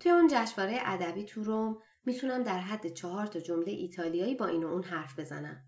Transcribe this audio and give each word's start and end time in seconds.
توی 0.00 0.12
اون 0.12 0.28
جشنواره 0.30 0.78
ادبی 0.84 1.24
تو 1.24 1.42
روم 1.42 1.78
می‌تونم 2.04 2.42
در 2.42 2.58
حد 2.58 2.88
چهار 2.88 3.26
تا 3.26 3.40
جمله 3.40 3.72
ایتالیایی 3.72 4.34
با 4.34 4.46
این 4.46 4.64
و 4.64 4.66
اون 4.66 4.82
حرف 4.82 5.18
بزنم. 5.18 5.64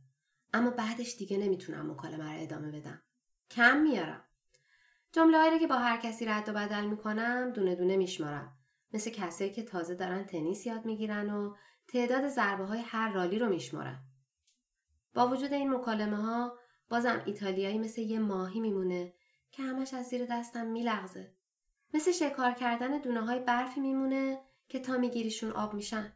اما 0.53 0.71
بعدش 0.71 1.17
دیگه 1.17 1.38
نمی‌تونم 1.38 1.91
مکالمه 1.91 2.35
رو 2.35 2.43
ادامه 2.43 2.71
بدم. 2.71 3.03
کم 3.51 3.80
میارم. 3.80 4.24
جمله 5.12 5.38
هایی 5.38 5.58
که 5.58 5.66
با 5.66 5.77
هر 5.77 5.96
کسی 5.96 6.24
رد 6.24 6.48
و 6.48 6.53
بدل 6.53 6.85
می‌کنم 6.85 7.51
دونه 7.54 7.74
دونه 7.74 7.96
میشمارم. 7.96 8.56
مثل 8.93 9.11
کسایی 9.11 9.51
که 9.51 9.62
تازه 9.62 9.95
دارن 9.95 10.25
تنیس 10.25 10.67
یاد 10.67 10.85
می‌گیرن 10.85 11.31
و 11.31 11.55
تعداد 11.89 12.29
ضربه 12.29 12.65
های 12.65 12.81
هر 12.81 13.12
رالی 13.12 13.39
رو 13.39 13.49
میشمارن. 13.49 14.03
با 15.15 15.29
وجود 15.29 15.53
این 15.53 15.75
مکالمه 15.75 16.17
ها 16.17 16.59
بازم 16.89 17.23
ایتالیایی 17.27 17.79
مثل 17.79 18.01
یه 18.01 18.19
ماهی 18.19 18.61
میمونه 18.61 19.15
که 19.51 19.62
همش 19.62 19.95
از 19.95 20.07
زیر 20.07 20.27
دستم 20.27 20.67
میلغزه. 20.67 21.35
مثل 21.95 22.12
شکار 22.12 22.52
کردن 22.52 22.98
دونه 22.98 23.20
های 23.20 23.38
برفی 23.38 23.80
میمونه 23.80 24.38
که 24.68 24.80
تا 24.80 24.96
میگیریشون 24.96 25.50
آب 25.50 25.74
میشن. 25.74 26.12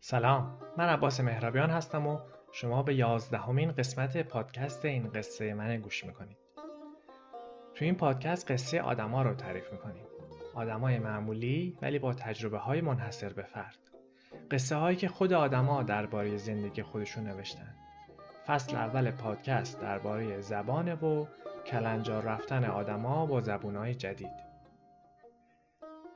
سلام 0.00 0.58
من 0.76 0.88
عباس 0.88 1.20
مهرابیان 1.20 1.70
هستم 1.70 2.06
و 2.06 2.18
شما 2.52 2.82
به 2.82 2.94
یازدهمین 2.94 3.72
قسمت 3.72 4.16
پادکست 4.16 4.84
این 4.84 5.08
قصه 5.08 5.54
من 5.54 5.80
گوش 5.80 6.04
می‌کنید. 6.04 6.38
تو 7.74 7.84
این 7.84 7.94
پادکست 7.94 8.50
قصه 8.50 8.80
آدما 8.80 9.22
رو 9.22 9.34
تعریف 9.34 9.72
می‌کنیم. 9.72 10.06
آدمای 10.54 10.98
معمولی 10.98 11.78
ولی 11.82 11.98
با 11.98 12.14
تجربه 12.14 12.58
های 12.58 12.80
منحصر 12.80 13.32
به 13.32 13.42
فرد. 13.42 13.78
قصه 14.50 14.76
هایی 14.76 14.96
که 14.96 15.08
خود 15.08 15.32
آدما 15.32 15.82
درباره 15.82 16.36
زندگی 16.36 16.82
خودشون 16.82 17.24
نوشتن. 17.24 17.74
فصل 18.46 18.76
اول 18.76 19.10
پادکست 19.10 19.80
درباره 19.80 20.40
زبان 20.40 20.92
و 20.92 21.26
کلنجار 21.66 22.22
رفتن 22.22 22.64
آدما 22.64 23.26
با 23.26 23.40
زبونهای 23.40 23.94
جدید. 23.94 24.50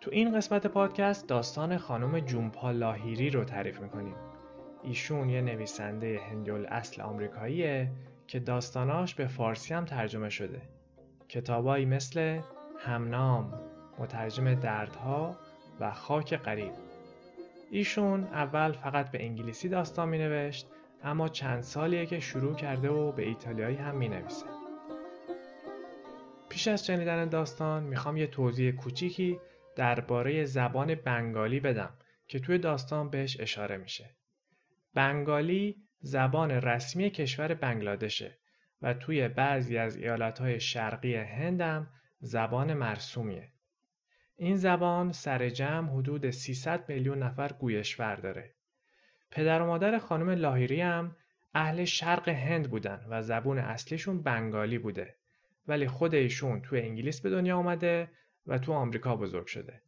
تو 0.00 0.10
این 0.10 0.36
قسمت 0.36 0.66
پادکست 0.66 1.28
داستان 1.28 1.76
خانم 1.78 2.20
جونپا 2.20 2.70
لاهیری 2.70 3.30
رو 3.30 3.44
تعریف 3.44 3.80
می‌کنیم. 3.80 4.14
ایشون 4.82 5.28
یه 5.28 5.40
نویسنده 5.40 6.20
هندیول 6.30 6.66
اصل 6.66 7.02
آمریکاییه 7.02 7.90
که 8.26 8.40
داستاناش 8.40 9.14
به 9.14 9.26
فارسی 9.26 9.74
هم 9.74 9.84
ترجمه 9.84 10.30
شده. 10.30 10.62
کتابایی 11.28 11.84
مثل 11.86 12.40
همنام 12.78 13.60
مترجم 13.98 14.54
دردها 14.54 15.36
و 15.80 15.92
خاک 15.92 16.34
قریب. 16.34 16.72
ایشون 17.70 18.24
اول 18.24 18.72
فقط 18.72 19.10
به 19.10 19.24
انگلیسی 19.24 19.68
داستان 19.68 20.08
می 20.08 20.18
نوشت 20.18 20.66
اما 21.04 21.28
چند 21.28 21.60
سالیه 21.60 22.06
که 22.06 22.20
شروع 22.20 22.54
کرده 22.54 22.88
و 22.88 23.12
به 23.12 23.22
ایتالیایی 23.26 23.76
هم 23.76 23.96
می 23.96 24.08
نویسه. 24.08 24.46
پیش 26.48 26.68
از 26.68 26.86
شنیدن 26.86 27.28
داستان 27.28 27.82
می‌خوام 27.82 28.16
یه 28.16 28.26
توضیح 28.26 28.72
کوچیکی 28.72 29.38
درباره 29.76 30.44
زبان 30.44 30.94
بنگالی 30.94 31.60
بدم 31.60 31.94
که 32.26 32.38
توی 32.38 32.58
داستان 32.58 33.10
بهش 33.10 33.40
اشاره 33.40 33.76
میشه. 33.76 34.16
بنگالی 34.94 35.82
زبان 36.00 36.50
رسمی 36.50 37.10
کشور 37.10 37.54
بنگلادشه 37.54 38.38
و 38.82 38.94
توی 38.94 39.28
بعضی 39.28 39.78
از 39.78 39.96
ایالتهای 39.96 40.60
شرقی 40.60 41.14
هندم 41.14 41.90
زبان 42.20 42.74
مرسومیه. 42.74 43.52
این 44.36 44.56
زبان 44.56 45.12
سر 45.12 45.48
جمع 45.48 45.90
حدود 45.90 46.30
300 46.30 46.88
میلیون 46.88 47.22
نفر 47.22 47.52
گویشور 47.52 48.14
داره. 48.14 48.54
پدر 49.34 49.62
و 49.62 49.66
مادر 49.66 49.98
خانم 49.98 50.30
لاهیری 50.30 50.80
هم 50.80 51.16
اهل 51.54 51.84
شرق 51.84 52.28
هند 52.28 52.70
بودن 52.70 53.06
و 53.08 53.22
زبون 53.22 53.58
اصلیشون 53.58 54.22
بنگالی 54.22 54.78
بوده. 54.78 55.14
ولی 55.68 55.86
خود 55.86 56.14
ایشون 56.14 56.60
تو 56.60 56.76
انگلیس 56.76 57.20
به 57.20 57.30
دنیا 57.30 57.56
آمده 57.56 58.10
و 58.46 58.58
تو 58.58 58.72
آمریکا 58.72 59.16
بزرگ 59.16 59.46
شده. 59.46 59.82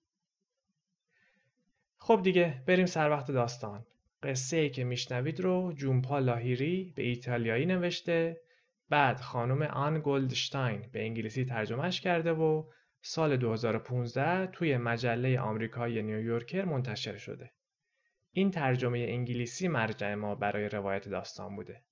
خب 1.98 2.20
دیگه 2.22 2.62
بریم 2.67 2.86
سر 2.86 3.11
وقت 3.11 3.30
داستان. 3.30 3.86
قصه 4.22 4.57
ای 4.57 4.70
که 4.70 4.84
میشنوید 4.84 5.40
رو 5.40 5.73
جونپا 5.73 6.18
لاهیری 6.18 6.92
به 6.96 7.02
ایتالیایی 7.02 7.67
نوشته 7.67 8.40
بعد 8.89 9.20
خانم 9.20 9.63
آن 9.63 10.01
گلدشتاین 10.05 10.83
به 10.92 11.02
انگلیسی 11.02 11.45
ترجمهش 11.45 12.01
کرده 12.01 12.33
و 12.33 12.64
سال 13.02 13.36
2015 13.36 14.46
توی 14.46 14.77
مجله 14.77 15.40
آمریکایی 15.40 16.02
نیویورکر 16.02 16.64
منتشر 16.64 17.17
شده. 17.17 17.51
این 18.39 18.51
ترجمه 18.51 18.98
انگلیسی 18.98 19.69
مرجع 19.69 20.14
ما 20.14 20.35
برای 20.35 20.69
روایت 20.69 21.08
داستان 21.08 21.57
بوده. 21.57 21.83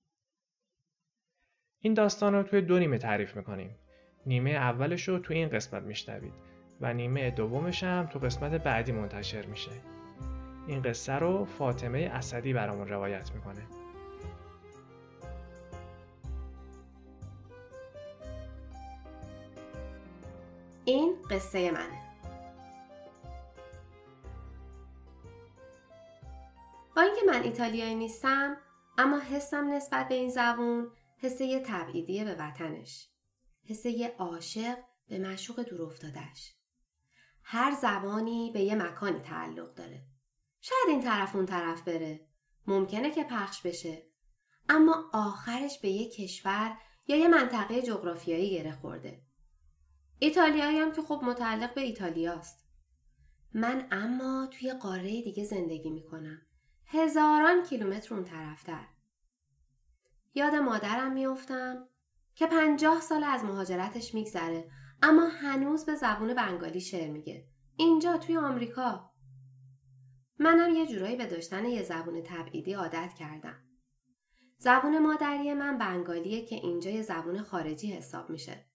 این 1.79 1.93
داستان 1.93 2.33
رو 2.33 2.43
توی 2.43 2.61
دو 2.61 2.79
نیمه 2.79 2.97
تعریف 2.97 3.35
می‌کنیم. 3.37 3.75
نیمه 4.25 4.51
اولش 4.51 5.07
رو 5.07 5.19
توی 5.19 5.37
این 5.37 5.49
قسمت 5.49 5.83
میشنوید 5.83 6.33
و 6.81 6.93
نیمه 6.93 7.31
دومش 7.31 7.83
هم 7.83 8.05
تو 8.05 8.19
قسمت 8.19 8.51
بعدی 8.63 8.91
منتشر 8.91 9.45
میشه. 9.45 9.71
این 10.67 10.81
قصه 10.81 11.13
رو 11.13 11.45
فاطمه 11.45 11.99
اسدی 12.13 12.53
برامون 12.53 12.87
روایت 12.87 13.31
می‌کنه. 13.35 13.61
این 20.85 21.15
قصه 21.31 21.71
منه. 21.71 22.04
با 26.95 27.01
اینکه 27.01 27.21
من 27.27 27.43
ایتالیایی 27.43 27.95
نیستم 27.95 28.57
اما 28.97 29.19
حسم 29.19 29.67
نسبت 29.67 30.07
به 30.07 30.15
این 30.15 30.29
زبون 30.29 30.91
حس 31.17 31.41
یه 31.41 31.59
به 32.23 32.35
وطنش. 32.39 33.09
حس 33.63 33.85
یه 33.85 34.15
عاشق 34.19 34.77
به 35.07 35.19
مشوق 35.19 35.59
دور 35.59 35.81
افتادش. 35.81 36.55
هر 37.43 37.75
زبانی 37.81 38.51
به 38.53 38.61
یه 38.61 38.75
مکانی 38.75 39.19
تعلق 39.19 39.73
داره. 39.73 40.05
شاید 40.61 40.89
این 40.89 41.01
طرف 41.01 41.35
اون 41.35 41.45
طرف 41.45 41.81
بره. 41.81 42.27
ممکنه 42.67 43.11
که 43.11 43.23
پخش 43.23 43.61
بشه. 43.61 44.03
اما 44.69 45.09
آخرش 45.13 45.79
به 45.79 45.89
یه 45.89 46.09
کشور 46.09 46.77
یا 47.07 47.17
یه 47.17 47.27
منطقه 47.27 47.81
جغرافیایی 47.81 48.49
گره 48.49 48.71
خورده. 48.71 49.21
ایتالیایی 50.19 50.77
هم 50.77 50.91
که 50.91 51.01
خب 51.01 51.21
متعلق 51.23 51.73
به 51.73 51.81
ایتالیاست. 51.81 52.65
من 53.53 53.87
اما 53.91 54.47
توی 54.47 54.73
قاره 54.73 55.21
دیگه 55.21 55.43
زندگی 55.43 55.89
می‌کنم. 55.89 56.44
هزاران 56.87 57.63
کیلومتر 57.63 58.13
اون 58.13 58.23
طرفتر. 58.23 58.87
یاد 60.35 60.55
مادرم 60.55 61.13
میافتم 61.13 61.87
که 62.35 62.47
پنجاه 62.47 63.01
سال 63.01 63.23
از 63.23 63.43
مهاجرتش 63.43 64.13
میگذره 64.13 64.71
اما 65.01 65.27
هنوز 65.27 65.85
به 65.85 65.95
زبون 65.95 66.33
بنگالی 66.33 66.81
شعر 66.81 67.11
میگه. 67.11 67.47
اینجا 67.77 68.17
توی 68.17 68.37
آمریکا. 68.37 69.11
منم 70.39 70.75
یه 70.75 70.87
جورایی 70.87 71.15
به 71.15 71.25
داشتن 71.25 71.65
یه 71.65 71.83
زبون 71.83 72.23
تبعیدی 72.23 72.73
عادت 72.73 73.13
کردم. 73.19 73.55
زبون 74.57 74.99
مادری 74.99 75.53
من 75.53 75.77
بنگالیه 75.77 76.45
که 76.45 76.55
اینجا 76.55 76.91
یه 76.91 77.01
زبون 77.01 77.41
خارجی 77.41 77.91
حساب 77.91 78.29
میشه. 78.29 78.65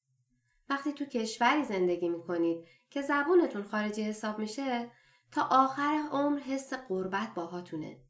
وقتی 0.69 0.93
تو 0.93 1.05
کشوری 1.05 1.65
زندگی 1.65 2.09
می‌کنید 2.09 2.65
که 2.91 3.03
زبونتون 3.03 3.63
خارجی 3.63 4.03
حساب 4.03 4.39
میشه 4.39 4.91
تا 5.33 5.43
آخر 5.43 6.09
عمر 6.13 6.39
حس 6.39 6.73
قربت 6.73 7.35
باهاتونه. 7.35 8.01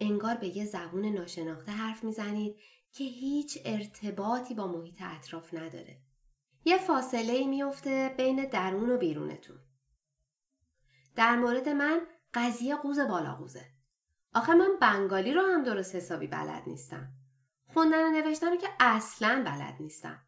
انگار 0.00 0.34
به 0.34 0.56
یه 0.56 0.64
زبون 0.64 1.04
ناشناخته 1.04 1.72
حرف 1.72 2.04
می‌زنید 2.04 2.56
که 2.92 3.04
هیچ 3.04 3.58
ارتباطی 3.64 4.54
با 4.54 4.66
محیط 4.66 5.02
اطراف 5.02 5.54
نداره. 5.54 6.00
یه 6.64 6.78
فاصله 6.78 7.46
میفته 7.46 8.14
بین 8.16 8.44
درون 8.44 8.90
و 8.90 8.98
بیرونتون. 8.98 9.58
در 11.16 11.36
مورد 11.36 11.68
من 11.68 12.00
قضیه 12.34 12.76
قوز 12.76 12.98
بالا 12.98 13.34
قوزه. 13.34 13.64
آخه 14.34 14.54
من 14.54 14.70
بنگالی 14.80 15.34
رو 15.34 15.40
هم 15.40 15.62
درست 15.62 15.94
حسابی 15.94 16.26
بلد 16.26 16.62
نیستم. 16.66 17.12
خوندن 17.72 18.04
و 18.04 18.10
نوشتن 18.10 18.50
رو 18.50 18.56
که 18.56 18.68
اصلا 18.80 19.42
بلد 19.46 19.76
نیستم. 19.80 20.22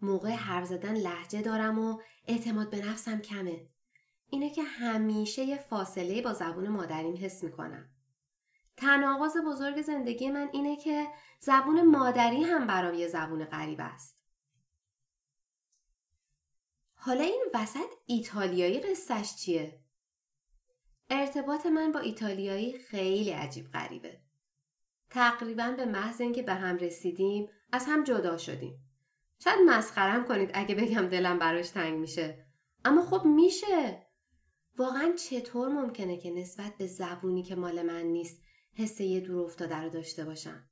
موقع 0.00 0.30
حرف 0.30 0.64
زدن 0.64 0.96
لحجه 0.96 1.42
دارم 1.42 1.78
و 1.78 2.00
اعتماد 2.26 2.70
به 2.70 2.86
نفسم 2.86 3.20
کمه. 3.20 3.68
اینه 4.30 4.50
که 4.50 4.62
همیشه 4.62 5.42
یه 5.42 5.56
فاصله 5.56 6.22
با 6.22 6.32
زبون 6.32 6.68
مادریم 6.68 7.16
حس 7.20 7.44
می‌کنم. 7.44 7.88
تناقض 8.76 9.36
بزرگ 9.46 9.82
زندگی 9.82 10.30
من 10.30 10.48
اینه 10.52 10.76
که 10.76 11.06
زبون 11.40 11.82
مادری 11.82 12.42
هم 12.42 12.66
برام 12.66 12.94
یه 12.94 13.08
زبون 13.08 13.44
غریب 13.44 13.80
است. 13.82 14.24
حالا 16.94 17.24
این 17.24 17.44
وسط 17.54 17.90
ایتالیایی 18.06 18.80
قصهش 18.80 19.36
چیه؟ 19.36 19.80
ارتباط 21.10 21.66
من 21.66 21.92
با 21.92 22.00
ایتالیایی 22.00 22.78
خیلی 22.78 23.30
عجیب 23.30 23.70
غریبه. 23.70 24.20
تقریبا 25.10 25.74
به 25.76 25.84
محض 25.84 26.20
اینکه 26.20 26.42
به 26.42 26.54
هم 26.54 26.76
رسیدیم 26.76 27.48
از 27.72 27.86
هم 27.86 28.04
جدا 28.04 28.36
شدیم. 28.36 28.78
شاید 29.38 29.58
مسخرم 29.66 30.24
کنید 30.24 30.50
اگه 30.54 30.74
بگم 30.74 31.06
دلم 31.06 31.38
براش 31.38 31.68
تنگ 31.70 31.98
میشه. 31.98 32.46
اما 32.84 33.02
خب 33.02 33.24
میشه. 33.24 34.05
واقعا 34.78 35.12
چطور 35.12 35.68
ممکنه 35.68 36.16
که 36.16 36.30
نسبت 36.30 36.76
به 36.78 36.86
زبونی 36.86 37.42
که 37.42 37.54
مال 37.54 37.82
من 37.82 38.02
نیست 38.02 38.42
حسه 38.74 39.04
یه 39.04 39.20
دور 39.20 39.44
افتاده 39.44 39.76
رو 39.76 39.88
داشته 39.90 40.24
باشم؟ 40.24 40.68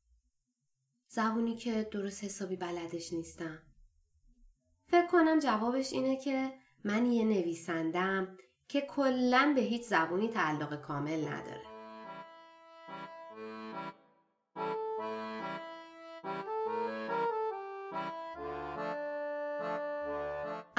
زبونی 1.08 1.56
که 1.56 1.88
درست 1.92 2.24
حسابی 2.24 2.56
بلدش 2.56 3.12
نیستم. 3.12 3.62
فکر 4.86 5.06
کنم 5.06 5.38
جوابش 5.38 5.92
اینه 5.92 6.16
که 6.16 6.52
من 6.84 7.06
یه 7.06 7.24
نویسندم 7.24 8.36
که 8.68 8.80
کلا 8.80 9.52
به 9.54 9.60
هیچ 9.60 9.82
زبونی 9.82 10.28
تعلق 10.28 10.80
کامل 10.80 11.28
نداره. 11.28 11.73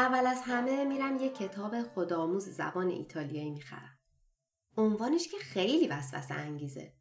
اول 0.05 0.27
از 0.27 0.41
همه 0.41 0.85
میرم 0.85 1.15
یه 1.15 1.29
کتاب 1.29 1.83
خودآموز 1.83 2.49
زبان 2.49 2.89
ایتالیایی 2.89 3.49
می‌خرم. 3.49 3.97
عنوانش 4.77 5.27
که 5.27 5.37
خیلی 5.37 5.87
وسوسه 5.87 6.33
انگیزه. 6.33 6.93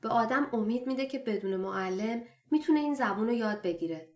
به 0.00 0.08
آدم 0.08 0.48
امید 0.52 0.86
میده 0.86 1.06
که 1.06 1.18
بدون 1.18 1.56
معلم 1.56 2.22
می‌تونه 2.50 2.80
این 2.80 2.94
زبون 2.94 3.26
رو 3.26 3.32
یاد 3.32 3.62
بگیره. 3.62 4.08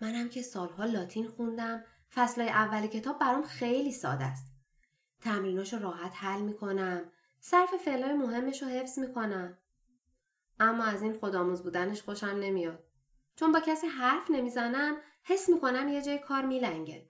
منم 0.00 0.28
که 0.28 0.42
سالها 0.42 0.84
لاتین 0.84 1.28
خوندم 1.28 1.84
فصلهای 2.14 2.50
اول 2.50 2.86
کتاب 2.86 3.18
برام 3.18 3.42
خیلی 3.42 3.92
ساده 3.92 4.24
است. 4.24 4.52
تمریناش 5.20 5.72
رو 5.72 5.78
راحت 5.78 6.12
حل 6.14 6.40
می‌کنم. 6.40 7.12
صرف 7.40 7.74
فعلای 7.74 8.12
مهمش 8.12 8.62
رو 8.62 8.68
حفظ 8.68 8.98
می‌کنم. 8.98 9.58
اما 10.60 10.84
از 10.84 11.02
این 11.02 11.12
خودآموز 11.12 11.62
بودنش 11.62 12.02
خوشم 12.02 12.26
نمیاد. 12.26 12.84
چون 13.36 13.52
با 13.52 13.60
کسی 13.60 13.86
حرف 13.86 14.30
نمی‌زنم 14.30 14.96
حس 15.22 15.48
می‌کنم 15.48 15.88
یه 15.88 16.02
جای 16.02 16.18
کار 16.18 16.44
میلنگه. 16.44 17.08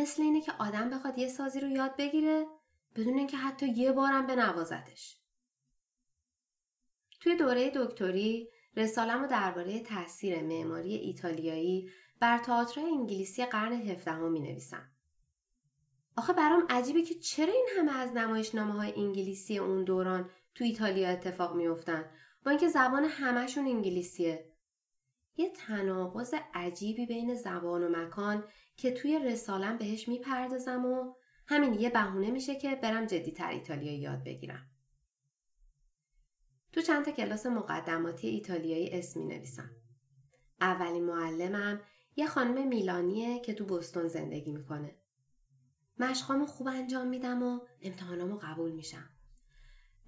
مثل 0.00 0.22
اینه 0.22 0.40
که 0.40 0.52
آدم 0.58 0.90
بخواد 0.90 1.18
یه 1.18 1.28
سازی 1.28 1.60
رو 1.60 1.68
یاد 1.68 1.96
بگیره 1.96 2.46
بدون 2.96 3.18
اینکه 3.18 3.36
حتی 3.36 3.68
یه 3.68 3.92
بارم 3.92 4.26
به 4.26 4.34
نوازتش. 4.34 5.16
توی 7.20 7.36
دوره 7.36 7.72
دکتری 7.74 8.48
رسالم 8.76 9.22
رو 9.22 9.26
درباره 9.26 9.80
تاثیر 9.80 10.42
معماری 10.42 10.94
ایتالیایی 10.94 11.90
بر 12.20 12.38
تئاتر 12.38 12.80
انگلیسی 12.80 13.44
قرن 13.44 13.72
هفدهم 13.72 14.32
می 14.32 14.40
نویسم. 14.40 14.90
آخه 16.16 16.32
برام 16.32 16.66
عجیبه 16.70 17.02
که 17.02 17.14
چرا 17.14 17.52
این 17.52 17.66
همه 17.78 17.96
از 17.96 18.12
نمایشنامه 18.12 18.72
های 18.72 18.92
انگلیسی 18.96 19.58
اون 19.58 19.84
دوران 19.84 20.30
تو 20.54 20.64
ایتالیا 20.64 21.08
اتفاق 21.08 21.56
میافتن 21.56 22.10
با 22.44 22.50
اینکه 22.50 22.68
زبان 22.68 23.04
همشون 23.04 23.66
انگلیسیه. 23.66 24.50
یه 25.36 25.50
تناقض 25.50 26.34
عجیبی 26.54 27.06
بین 27.06 27.34
زبان 27.34 27.82
و 27.82 27.88
مکان 27.88 28.44
که 28.80 28.90
توی 28.90 29.18
رسالم 29.18 29.78
بهش 29.78 30.08
می‌پردازم 30.08 30.86
و 30.86 31.14
همین 31.46 31.80
یه 31.80 31.90
بهونه 31.90 32.30
میشه 32.30 32.54
که 32.54 32.74
برم 32.74 33.06
جدیتر 33.06 33.48
ایتالیایی 33.48 33.98
یاد 33.98 34.24
بگیرم. 34.24 34.70
تو 36.72 36.80
چند 36.80 37.04
تا 37.04 37.10
کلاس 37.10 37.46
مقدماتی 37.46 38.28
ایتالیایی 38.28 38.90
اسم 38.90 39.20
می 39.20 39.26
نویسم. 39.26 39.70
اولین 40.60 41.04
معلمم 41.04 41.80
یه 42.16 42.26
خانم 42.26 42.68
میلانیه 42.68 43.40
که 43.40 43.54
تو 43.54 43.64
بستون 43.64 44.08
زندگی 44.08 44.52
می‌کنه. 44.52 44.96
مشقامو 45.98 46.46
خوب 46.46 46.68
انجام 46.68 47.06
میدم 47.06 47.42
و 47.42 47.60
امتحانامو 47.82 48.38
قبول 48.42 48.70
میشم. 48.70 49.10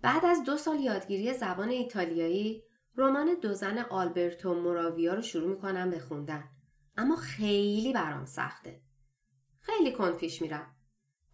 بعد 0.03 0.25
از 0.25 0.45
دو 0.45 0.57
سال 0.57 0.81
یادگیری 0.81 1.35
زبان 1.35 1.69
ایتالیایی 1.69 2.63
رمان 2.97 3.35
دو 3.43 3.55
آلبرتو 3.91 4.55
موراویا 4.55 5.15
رو 5.15 5.23
شروع 5.23 5.49
می‌کنم 5.49 5.91
به 5.91 5.99
خوندن. 5.99 6.62
اما 6.97 7.17
خیلی 7.17 7.93
برام 7.93 8.25
سخته. 8.25 8.81
خیلی 9.61 9.93
کند 9.93 10.17
پیش 10.17 10.43
میرم. 10.43 10.77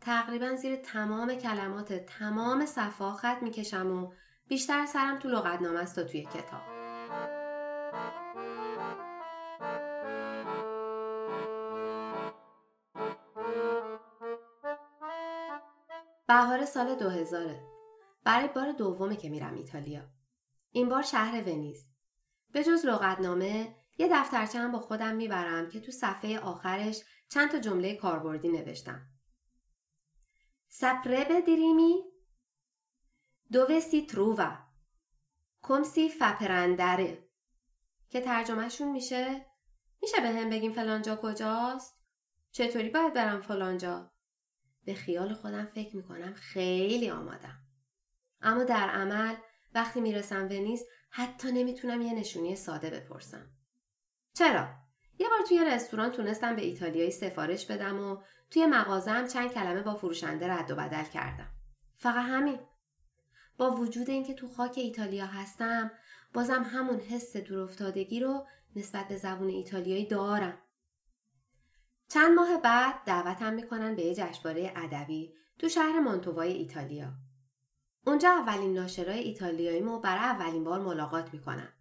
تقریبا 0.00 0.54
زیر 0.54 0.76
تمام 0.76 1.34
کلمات 1.34 1.92
تمام 1.92 2.66
صفحه 2.66 3.12
خط 3.12 3.42
می‌کشم 3.42 3.90
و 3.90 4.12
بیشتر 4.48 4.86
سرم 4.86 5.18
تو 5.18 5.28
لغتنامه 5.28 5.78
است 5.78 5.96
تا 5.96 6.04
توی 6.04 6.24
کتاب. 6.24 6.62
بهار 16.28 16.64
سال 16.64 16.94
2000 16.94 17.60
برای 18.24 18.48
بار 18.48 18.72
دومه 18.72 19.16
که 19.16 19.28
میرم 19.28 19.54
ایتالیا. 19.54 20.02
این 20.70 20.88
بار 20.88 21.02
شهر 21.02 21.42
ونیز. 21.42 21.86
به 22.52 22.64
جز 22.64 22.84
لغتنامه 22.84 23.74
یه 23.98 24.08
دفترچه 24.12 24.58
هم 24.58 24.72
با 24.72 24.80
خودم 24.80 25.14
می‌برم 25.16 25.68
که 25.68 25.80
تو 25.80 25.92
صفحه 25.92 26.38
آخرش 26.38 27.02
چند 27.28 27.50
تا 27.50 27.58
جمله 27.58 27.96
کاربردی 27.96 28.48
نوشتم. 28.48 29.06
سپربه 30.68 31.40
دیریمی 31.40 32.04
dove 33.52 33.80
si 33.90 34.06
trova 34.06 34.50
come 35.62 35.84
si 35.84 36.10
fa 36.18 36.44
که 38.10 38.20
ترجمهشون 38.20 38.92
میشه 38.92 39.46
میشه 40.02 40.20
به 40.20 40.28
هم 40.28 40.50
بگیم 40.50 40.72
فلانجا 40.72 41.16
کجاست؟ 41.16 41.94
چطوری 42.50 42.90
باید 42.90 43.14
برم 43.14 43.40
فلانجا؟ 43.40 44.12
به 44.84 44.94
خیال 44.94 45.34
خودم 45.34 45.64
فکر 45.64 45.96
می‌کنم 45.96 46.34
خیلی 46.34 47.10
آمادم. 47.10 47.58
اما 48.40 48.64
در 48.64 48.90
عمل 48.90 49.34
وقتی 49.74 50.00
می‌رسم 50.00 50.44
ونیز 50.44 50.84
حتی 51.10 51.52
نمی‌تونم 51.52 52.00
یه 52.00 52.14
نشونی 52.14 52.56
ساده 52.56 52.90
بپرسم. 52.90 53.57
چرا؟ 54.38 54.68
یه 55.18 55.28
بار 55.28 55.38
توی 55.48 55.64
رستوران 55.64 56.10
تونستم 56.10 56.56
به 56.56 56.64
ایتالیایی 56.64 57.10
سفارش 57.10 57.66
بدم 57.66 58.00
و 58.00 58.16
توی 58.50 58.66
مغازم 58.66 59.26
چند 59.26 59.52
کلمه 59.52 59.82
با 59.82 59.94
فروشنده 59.94 60.52
رد 60.52 60.70
و 60.70 60.74
بدل 60.74 61.04
کردم. 61.04 61.48
فقط 61.96 62.24
همین. 62.24 62.58
با 63.56 63.70
وجود 63.70 64.10
اینکه 64.10 64.34
تو 64.34 64.48
خاک 64.48 64.72
ایتالیا 64.76 65.26
هستم 65.26 65.90
بازم 66.34 66.62
همون 66.62 67.00
حس 67.00 67.36
دورافتادگی 67.36 68.20
رو 68.20 68.46
نسبت 68.76 69.08
به 69.08 69.16
زبون 69.16 69.48
ایتالیایی 69.48 70.06
دارم. 70.06 70.58
چند 72.08 72.34
ماه 72.34 72.56
بعد 72.56 72.94
دعوتم 73.06 73.54
می‌کنن 73.54 73.94
به 73.94 74.02
یه 74.02 74.14
جشنواره 74.14 74.72
ادبی 74.76 75.34
تو 75.58 75.68
شهر 75.68 76.00
مانتووای 76.00 76.52
ایتالیا. 76.52 77.12
اونجا 78.06 78.30
اولین 78.30 78.74
ناشرای 78.74 79.18
ایتالیاییمو 79.18 80.00
برای 80.00 80.24
اولین 80.24 80.64
بار 80.64 80.80
ملاقات 80.80 81.34
می‌کنم. 81.34 81.72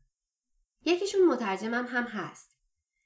یکیشون 0.88 1.26
مترجمم 1.26 1.86
هم 1.90 2.04
هست. 2.04 2.58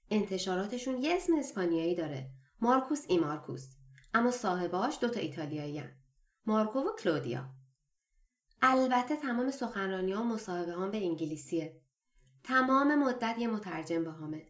انتشاراتشون 0.09 1.01
یه 1.01 1.15
اسم 1.15 1.33
اسپانیایی 1.35 1.95
داره. 1.95 2.29
مارکوس 2.61 3.05
ای 3.07 3.17
مارکوس. 3.17 3.75
اما 4.13 4.31
صاحباش 4.31 4.97
دوتا 5.01 5.19
ایتالیایی 5.19 5.83
مارکو 6.45 6.79
و 6.79 6.95
کلودیا. 6.99 7.49
البته 8.61 9.15
تمام 9.15 9.51
سخنرانی 9.51 10.11
ها 10.11 10.21
و 10.21 10.25
مصاحبه 10.25 10.71
هم 10.71 10.91
به 10.91 10.97
انگلیسیه. 10.97 11.81
تمام 12.43 12.95
مدت 12.95 13.35
یه 13.39 13.47
مترجم 13.47 14.09
همه. 14.11 14.47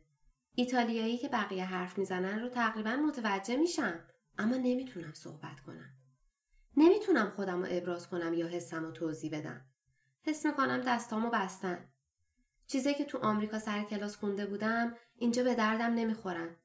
ایتالیایی 0.55 1.17
که 1.17 1.27
بقیه 1.27 1.65
حرف 1.65 1.97
می‌زنن 1.97 2.39
رو 2.39 2.49
تقریبا 2.49 2.91
متوجه 2.95 3.55
میشم 3.55 3.99
اما 4.37 4.55
نمی‌تونم 4.55 5.13
صحبت 5.13 5.59
کنم. 5.59 5.93
نمی‌تونم 6.77 7.29
خودم 7.29 7.61
رو 7.61 7.67
ابراز 7.69 8.07
کنم 8.07 8.33
یا 8.33 8.47
حسم 8.47 8.83
رو 8.83 8.91
توضیح 8.91 9.39
بدم. 9.39 9.65
حس 10.21 10.45
می‌کنم 10.45 10.81
دستامو 10.81 11.29
بستن. 11.29 11.87
چیزی 12.71 12.93
که 12.93 13.05
تو 13.05 13.17
آمریکا 13.17 13.59
سر 13.59 13.83
کلاس 13.83 14.15
خونده 14.15 14.45
بودم 14.45 14.95
اینجا 15.17 15.43
به 15.43 15.55
دردم 15.55 15.93
نمی‌خورن. 15.93 16.55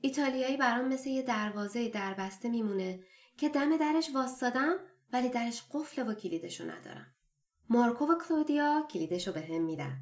ایتالیایی 0.00 0.56
برام 0.56 0.88
مثل 0.88 1.10
یه 1.10 1.22
دروازه 1.22 1.88
دربسته 1.88 2.48
میمونه 2.48 3.00
که 3.36 3.48
دم 3.48 3.76
درش 3.76 4.10
واستادم 4.14 4.76
ولی 5.12 5.28
درش 5.28 5.62
قفل 5.72 6.08
و 6.08 6.14
کلیدشو 6.14 6.64
ندارم. 6.64 7.14
مارکو 7.70 8.04
و 8.06 8.14
کلودیا 8.28 8.86
کلیدشو 8.90 9.32
به 9.32 9.40
هم 9.40 9.62
میدن. 9.62 9.96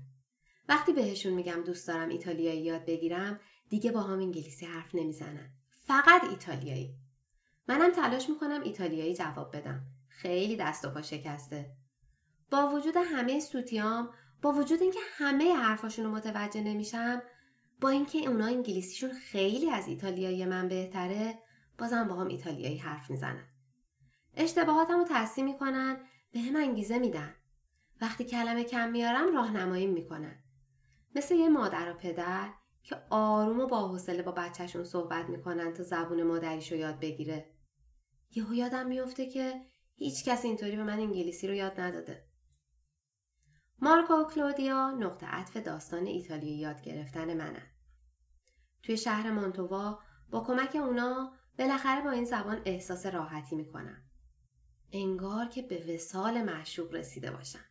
وقتی 0.68 0.92
بهشون 0.92 1.32
میگم 1.32 1.62
دوست 1.66 1.88
دارم 1.88 2.08
ایتالیایی 2.08 2.62
یاد 2.62 2.84
بگیرم 2.84 3.40
دیگه 3.68 3.92
با 3.92 4.00
هم 4.00 4.18
انگلیسی 4.18 4.66
حرف 4.66 4.94
نمی‌زنن. 4.94 5.50
فقط 5.86 6.24
ایتالیایی. 6.24 6.94
منم 7.68 7.92
تلاش 7.92 8.30
می‌کنم 8.30 8.62
ایتالیایی 8.62 9.14
جواب 9.14 9.56
بدم. 9.56 9.82
خیلی 10.08 10.56
دست 10.56 10.84
و 10.84 10.90
پا 10.90 11.02
شکسته. 11.02 11.70
با 12.50 12.68
وجود 12.68 12.94
همه 12.96 13.40
سوتیام 13.40 14.10
با 14.44 14.52
وجود 14.52 14.82
اینکه 14.82 14.98
همه 15.02 15.54
حرفاشون 15.54 16.04
رو 16.04 16.10
متوجه 16.10 16.60
نمیشم 16.60 17.22
با 17.80 17.88
اینکه 17.88 18.18
اونا 18.18 18.46
انگلیسیشون 18.46 19.12
خیلی 19.12 19.70
از 19.70 19.88
ایتالیایی 19.88 20.44
من 20.44 20.68
بهتره 20.68 21.38
بازم 21.78 22.08
با 22.08 22.14
هم 22.14 22.28
ایتالیایی 22.28 22.78
حرف 22.78 23.10
می‌زنن. 23.10 23.48
اشتباهاتم 24.36 24.98
رو 24.98 25.04
تصحیح 25.10 25.44
می‌کنن 25.44 25.96
به 26.32 26.40
هم 26.40 26.56
انگیزه 26.56 26.98
میدن. 26.98 27.34
وقتی 28.00 28.24
کلمه 28.24 28.64
کم 28.64 28.90
میارم 28.90 29.34
راهنمایی 29.34 29.86
می‌کنن. 29.86 30.44
مثل 31.14 31.34
یه 31.34 31.48
مادر 31.48 31.90
و 31.90 31.94
پدر 31.94 32.50
که 32.82 32.96
آروم 33.10 33.60
و 33.60 33.66
با 33.66 33.88
حوصله 33.88 34.22
با 34.22 34.32
بچهشون 34.32 34.84
صحبت 34.84 35.28
می‌کنن 35.28 35.72
تا 35.72 35.82
زبون 35.82 36.22
مادریش 36.22 36.72
رو 36.72 36.78
یاد 36.78 37.00
بگیره. 37.00 37.50
یهو 38.30 38.54
یادم 38.54 38.86
میفته 38.86 39.26
که 39.26 39.60
هیچ 39.94 40.24
کس 40.24 40.44
اینطوری 40.44 40.76
به 40.76 40.84
من 40.84 40.98
انگلیسی 40.98 41.48
رو 41.48 41.54
یاد 41.54 41.80
نداده. 41.80 42.33
مارکو 43.80 44.14
و 44.14 44.24
کلودیا 44.24 44.90
نقطه 44.90 45.26
عطف 45.26 45.56
داستان 45.56 46.06
ایتالیایی 46.06 46.58
یاد 46.58 46.82
گرفتن 46.82 47.34
منن. 47.34 47.66
توی 48.82 48.96
شهر 48.96 49.30
مانتووا 49.30 49.98
با 50.30 50.40
کمک 50.40 50.76
اونا 50.76 51.32
بالاخره 51.58 52.02
با 52.02 52.10
این 52.10 52.24
زبان 52.24 52.62
احساس 52.64 53.06
راحتی 53.06 53.56
می‌کنم. 53.56 54.02
انگار 54.92 55.48
که 55.48 55.62
به 55.62 55.94
وسال 55.94 56.42
معشوق 56.42 56.94
رسیده 56.94 57.30
باشن. 57.30 57.64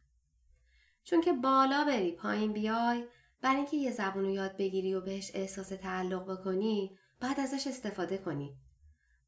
چون 1.03 1.21
که 1.21 1.33
بالا 1.33 1.83
بری 1.83 2.11
پایین 2.11 2.53
بیای 2.53 3.07
برای 3.41 3.57
اینکه 3.57 3.77
یه 3.77 3.91
زبون 3.91 4.23
رو 4.23 4.29
یاد 4.29 4.57
بگیری 4.57 4.93
و 4.93 5.01
بهش 5.01 5.31
احساس 5.33 5.69
تعلق 5.69 6.31
بکنی 6.31 6.97
باید 7.21 7.39
ازش 7.39 7.67
استفاده 7.67 8.17
کنی. 8.17 8.57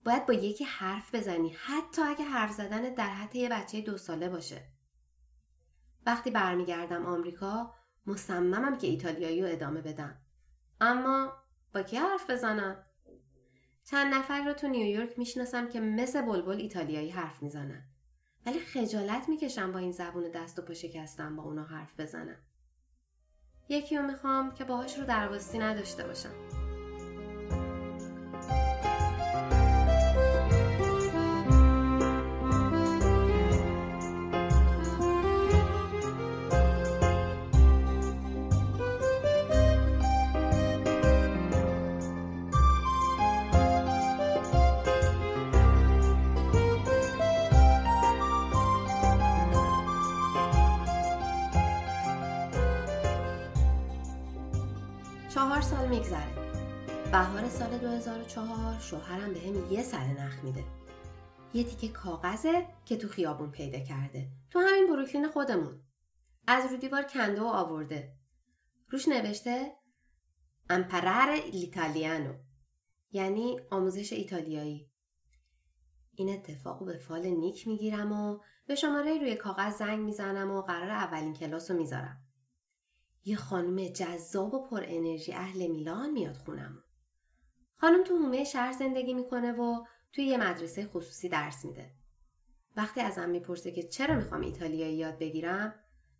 باید 0.05 0.25
با 0.25 0.33
یکی 0.33 0.63
حرف 0.63 1.15
بزنی 1.15 1.49
حتی 1.49 2.01
اگه 2.01 2.25
حرف 2.25 2.51
زدن 2.51 2.93
در 2.93 3.09
حد 3.09 3.35
یه 3.35 3.49
بچه 3.49 3.81
دو 3.81 3.97
ساله 3.97 4.29
باشه. 4.29 4.74
وقتی 6.05 6.31
برمیگردم 6.31 7.05
آمریکا 7.05 7.73
مصممم 8.07 8.77
که 8.77 8.87
ایتالیایی 8.87 9.41
رو 9.41 9.47
ادامه 9.51 9.81
بدم. 9.81 10.17
اما 10.81 11.33
با 11.73 11.83
کی 11.83 11.97
حرف 11.97 12.29
بزنم؟ 12.29 12.85
چند 13.83 14.13
نفر 14.13 14.45
رو 14.45 14.53
تو 14.53 14.67
نیویورک 14.67 15.19
می‌شناسم 15.19 15.69
که 15.69 15.79
مثل 15.79 16.21
بلبل 16.21 16.57
ایتالیایی 16.57 17.09
حرف 17.09 17.43
می‌زنن. 17.43 17.83
ولی 18.45 18.59
خجالت 18.59 19.29
می‌کشم 19.29 19.71
با 19.71 19.79
این 19.79 19.91
زبون 19.91 20.31
دست 20.31 20.59
و 20.59 20.61
پا 20.61 20.73
شکستم 20.73 21.35
با 21.35 21.43
اونا 21.43 21.63
حرف 21.63 21.99
بزنم. 21.99 22.37
یکی 23.69 23.97
رو 23.97 24.03
می‌خوام 24.03 24.51
که 24.51 24.63
باهاش 24.63 24.99
رو 24.99 25.05
درباستی 25.05 25.59
نداشته 25.59 26.07
باشم. 26.07 26.64
چهار 55.55 55.67
سال 55.67 55.87
میگذره. 55.87 56.51
بهار 57.11 57.49
سال 57.49 57.77
2004 57.77 58.79
شوهرم 58.79 59.33
به 59.33 59.39
هم 59.39 59.71
یه 59.71 59.83
سر 59.83 60.03
نخ 60.05 60.43
میده. 60.43 60.63
یه 61.53 61.63
تیکه 61.63 61.87
کاغذه 61.87 62.67
که 62.85 62.97
تو 62.97 63.07
خیابون 63.07 63.51
پیدا 63.51 63.79
کرده. 63.79 64.29
تو 64.51 64.59
همین 64.59 64.87
بروکلین 64.87 65.27
خودمون. 65.27 65.81
از 66.47 66.71
رو 66.71 66.77
دیوار 66.77 67.03
کنده 67.03 67.41
و 67.41 67.45
آورده. 67.45 68.13
روش 68.89 69.07
نوشته 69.07 69.75
امپرر 70.69 71.35
لیتالیانو. 71.51 72.33
یعنی 73.11 73.59
آموزش 73.71 74.13
ایتالیایی. 74.13 74.89
این 76.15 76.29
اتفاقو 76.29 76.85
به 76.85 76.97
فال 76.97 77.27
نیک 77.27 77.67
می‌گیرم 77.67 78.11
و 78.11 78.39
به 78.67 78.75
شماره 78.75 79.19
روی 79.19 79.35
کاغذ 79.35 79.77
زنگ 79.77 79.99
می‌زنم 79.99 80.51
و 80.51 80.61
قرار 80.61 80.89
اولین 80.89 81.33
کلاس 81.33 81.71
رو 81.71 81.77
می‌ذارم. 81.77 82.24
یه 83.25 83.35
خانم 83.35 83.87
جذاب 83.87 84.53
و 84.53 84.67
پر 84.67 84.83
انرژی 84.87 85.33
اهل 85.33 85.67
میلان 85.67 86.11
میاد 86.11 86.37
خونم. 86.37 86.83
خانم 87.77 88.03
تو 88.03 88.17
حومه 88.17 88.43
شهر 88.43 88.71
زندگی 88.71 89.13
می‌کنه 89.13 89.51
و 89.51 89.85
توی 90.13 90.25
یه 90.25 90.37
مدرسه 90.37 90.87
خصوصی 90.87 91.29
درس 91.29 91.65
میده. 91.65 91.91
وقتی 92.75 93.01
ازم 93.01 93.29
می‌پرسه 93.29 93.71
که 93.71 93.83
چرا 93.83 94.15
می‌خوام 94.15 94.41
ایتالیایی 94.41 94.97
یاد 94.97 95.19
بگیرم 95.19 95.75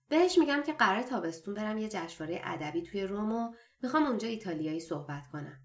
بهش 0.10 0.38
میگم 0.38 0.64
که 0.66 0.74
قرار 0.74 1.04
تابستون 1.04 1.54
برم 1.54 1.78
یه 1.78 1.90
جشنواره 1.90 2.42
ادبی 2.44 2.82
توی 2.82 3.04
روم 3.04 3.32
و 3.32 3.54
می‌خوام 3.82 4.06
اونجا 4.06 4.28
ایتالیایی 4.28 4.80
صحبت 4.80 5.28
کنم. 5.28 5.62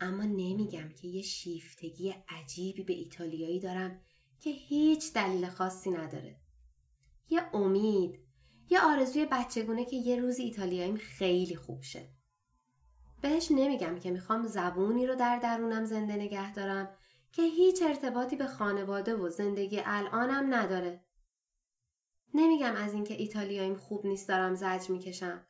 اما 0.00 0.22
نمیگم 0.22 0.88
که 0.88 1.08
یه 1.08 1.22
شیفتگی 1.22 2.14
عجیبی 2.28 2.82
به 2.82 2.92
ایتالیایی 2.92 3.60
دارم 3.60 4.00
که 4.40 4.50
هیچ 4.50 5.12
دلیل 5.12 5.46
خاصی 5.48 5.90
نداره. 5.90 6.40
یه 7.28 7.54
امید، 7.54 8.25
یه 8.70 8.80
آرزوی 8.80 9.26
بچگونه 9.30 9.84
که 9.84 9.96
یه 9.96 10.20
روزی 10.20 10.42
ایتالیاییم 10.42 10.96
خیلی 10.96 11.56
خوب 11.56 11.82
شه. 11.82 12.08
بهش 13.20 13.50
نمیگم 13.50 13.98
که 13.98 14.10
می‌خوام 14.10 14.46
زبونی 14.46 15.06
رو 15.06 15.14
در 15.14 15.38
درونم 15.38 15.84
زنده 15.84 16.16
نگه 16.16 16.54
دارم 16.54 16.88
که 17.32 17.42
هیچ 17.42 17.82
ارتباطی 17.82 18.36
به 18.36 18.46
خانواده 18.46 19.14
و 19.16 19.28
زندگی 19.28 19.80
الانم 19.84 20.54
نداره. 20.54 21.04
نمیگم 22.34 22.76
از 22.76 22.94
اینکه 22.94 23.14
ایتالیاییم 23.14 23.74
خوب 23.74 24.06
نیست 24.06 24.28
دارم 24.28 24.54
زج 24.54 24.90
می‌کشم. 24.90 25.46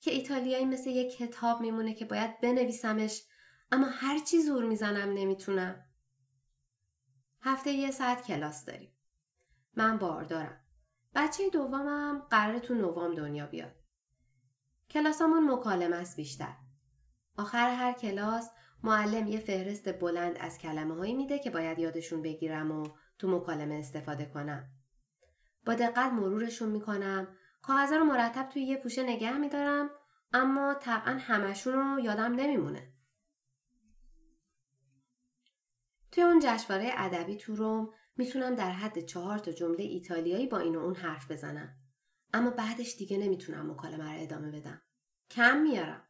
که 0.00 0.10
ایتالیایی 0.10 0.64
مثل 0.64 0.90
یه 0.90 1.10
کتاب 1.10 1.60
میمونه 1.60 1.94
که 1.94 2.04
باید 2.04 2.40
بنویسمش 2.40 3.22
اما 3.72 3.86
هرچی 3.86 4.42
زور 4.42 4.64
می‌زنم 4.64 5.12
نمی‌تونم. 5.12 5.84
هفته 7.40 7.72
یه 7.72 7.90
ساعت 7.90 8.26
کلاس 8.26 8.64
داریم. 8.64 8.92
من 9.74 9.98
باردارم. 9.98 10.65
بچه 11.16 11.50
دومم 11.50 12.26
قرار 12.30 12.58
تو 12.58 12.74
نوام 12.74 13.14
دنیا 13.14 13.46
بیاد. 13.46 13.74
کلاسامون 14.90 15.50
مکالمه 15.50 15.96
است 15.96 16.16
بیشتر. 16.16 16.54
آخر 17.38 17.70
هر 17.70 17.92
کلاس 17.92 18.50
معلم 18.82 19.26
یه 19.26 19.40
فهرست 19.40 19.98
بلند 19.98 20.36
از 20.40 20.58
کلمه 20.58 20.94
هایی 20.94 21.14
میده 21.14 21.38
که 21.38 21.50
باید 21.50 21.78
یادشون 21.78 22.22
بگیرم 22.22 22.70
و 22.70 22.88
تو 23.18 23.28
مکالمه 23.28 23.74
استفاده 23.74 24.24
کنم. 24.24 24.68
با 25.66 25.74
دقت 25.74 26.12
مرورشون 26.12 26.68
می‌کنم 26.68 27.28
کاغذا 27.62 27.96
رو 27.96 28.04
مرتب 28.04 28.48
توی 28.48 28.62
یه 28.62 28.76
پوشه 28.76 29.02
نگه 29.02 29.36
میدارم 29.36 29.90
اما 30.32 30.74
طبعا 30.74 31.18
همشون 31.20 31.72
رو 31.72 32.00
یادم 32.00 32.32
نمیمونه. 32.32 32.92
توی 36.12 36.24
اون 36.24 36.40
جشنواره 36.42 36.90
ادبی 36.96 37.36
تو 37.36 37.56
روم 37.56 37.92
می‌تونم 38.16 38.54
در 38.54 38.70
حد 38.70 39.04
چهار 39.04 39.38
تا 39.38 39.52
جمله 39.52 39.84
ایتالیایی 39.84 40.46
با 40.46 40.58
این 40.58 40.76
و 40.76 40.78
اون 40.78 40.94
حرف 40.94 41.30
بزنم. 41.30 41.76
اما 42.34 42.50
بعدش 42.50 42.96
دیگه 42.96 43.18
نمی‌تونم 43.18 43.70
مکالمه 43.70 44.12
رو 44.12 44.22
ادامه 44.22 44.50
بدم. 44.50 44.82
کم 45.30 45.56
میارم. 45.56 46.02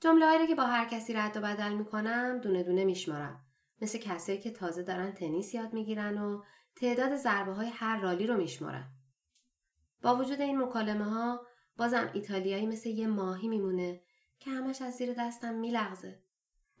جمله 0.00 0.26
هایی 0.26 0.46
که 0.46 0.54
با 0.54 0.64
هر 0.66 0.84
کسی 0.84 1.12
رد 1.12 1.36
و 1.36 1.40
بدل 1.40 1.72
می‌کنم 1.72 2.38
دونه 2.42 2.62
دونه 2.62 2.84
میشمارم. 2.84 3.46
مثل 3.82 3.98
کسایی 3.98 4.38
که 4.38 4.50
تازه 4.50 4.82
دارن 4.82 5.12
تنیس 5.12 5.54
یاد 5.54 5.72
می‌گیرن 5.72 6.18
و 6.18 6.42
تعداد 6.76 7.16
ضربه 7.16 7.52
های 7.52 7.68
هر 7.68 8.00
رالی 8.00 8.26
رو 8.26 8.36
میشمارن. 8.36 8.90
با 10.02 10.16
وجود 10.16 10.40
این 10.40 10.62
مکالمه 10.62 11.04
ها 11.04 11.46
بازم 11.76 12.10
ایتالیایی 12.12 12.66
مثل 12.66 12.88
یه 12.88 13.06
ماهی 13.06 13.48
میمونه 13.48 14.00
که 14.38 14.50
همش 14.50 14.82
از 14.82 14.94
زیر 14.94 15.14
دستم 15.14 15.54
میلغزه. 15.54 16.22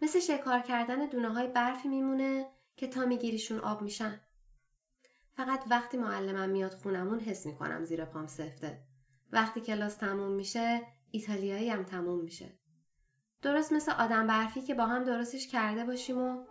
مثل 0.02 0.20
شکار 0.20 0.60
کردن 0.60 1.06
دونه 1.06 1.28
های 1.28 1.48
برفی 1.48 1.88
میمونه 1.88 2.46
که 2.76 2.86
تا 2.86 3.04
میگیریشون 3.04 3.58
آب 3.58 3.82
میشن. 3.82 4.20
فقط 5.36 5.64
وقتی 5.70 5.96
معلمم 5.96 6.48
میاد 6.48 6.74
خونمون 6.74 7.20
حس 7.20 7.46
می‌کنم 7.46 7.84
زیر 7.84 8.04
پام 8.04 8.26
سفته. 8.26 8.82
وقتی 9.32 9.60
کلاس 9.60 9.96
تموم 9.96 10.32
میشه 10.32 10.80
ایتالیایی 11.10 11.70
هم 11.70 11.82
تموم 11.82 12.20
میشه. 12.20 12.58
درست 13.42 13.72
مثل 13.72 13.92
آدم 13.92 14.26
برفی 14.26 14.62
که 14.62 14.74
با 14.74 14.86
هم 14.86 15.04
درستش 15.04 15.48
کرده 15.48 15.84
باشیم 15.84 16.18
و 16.18 16.44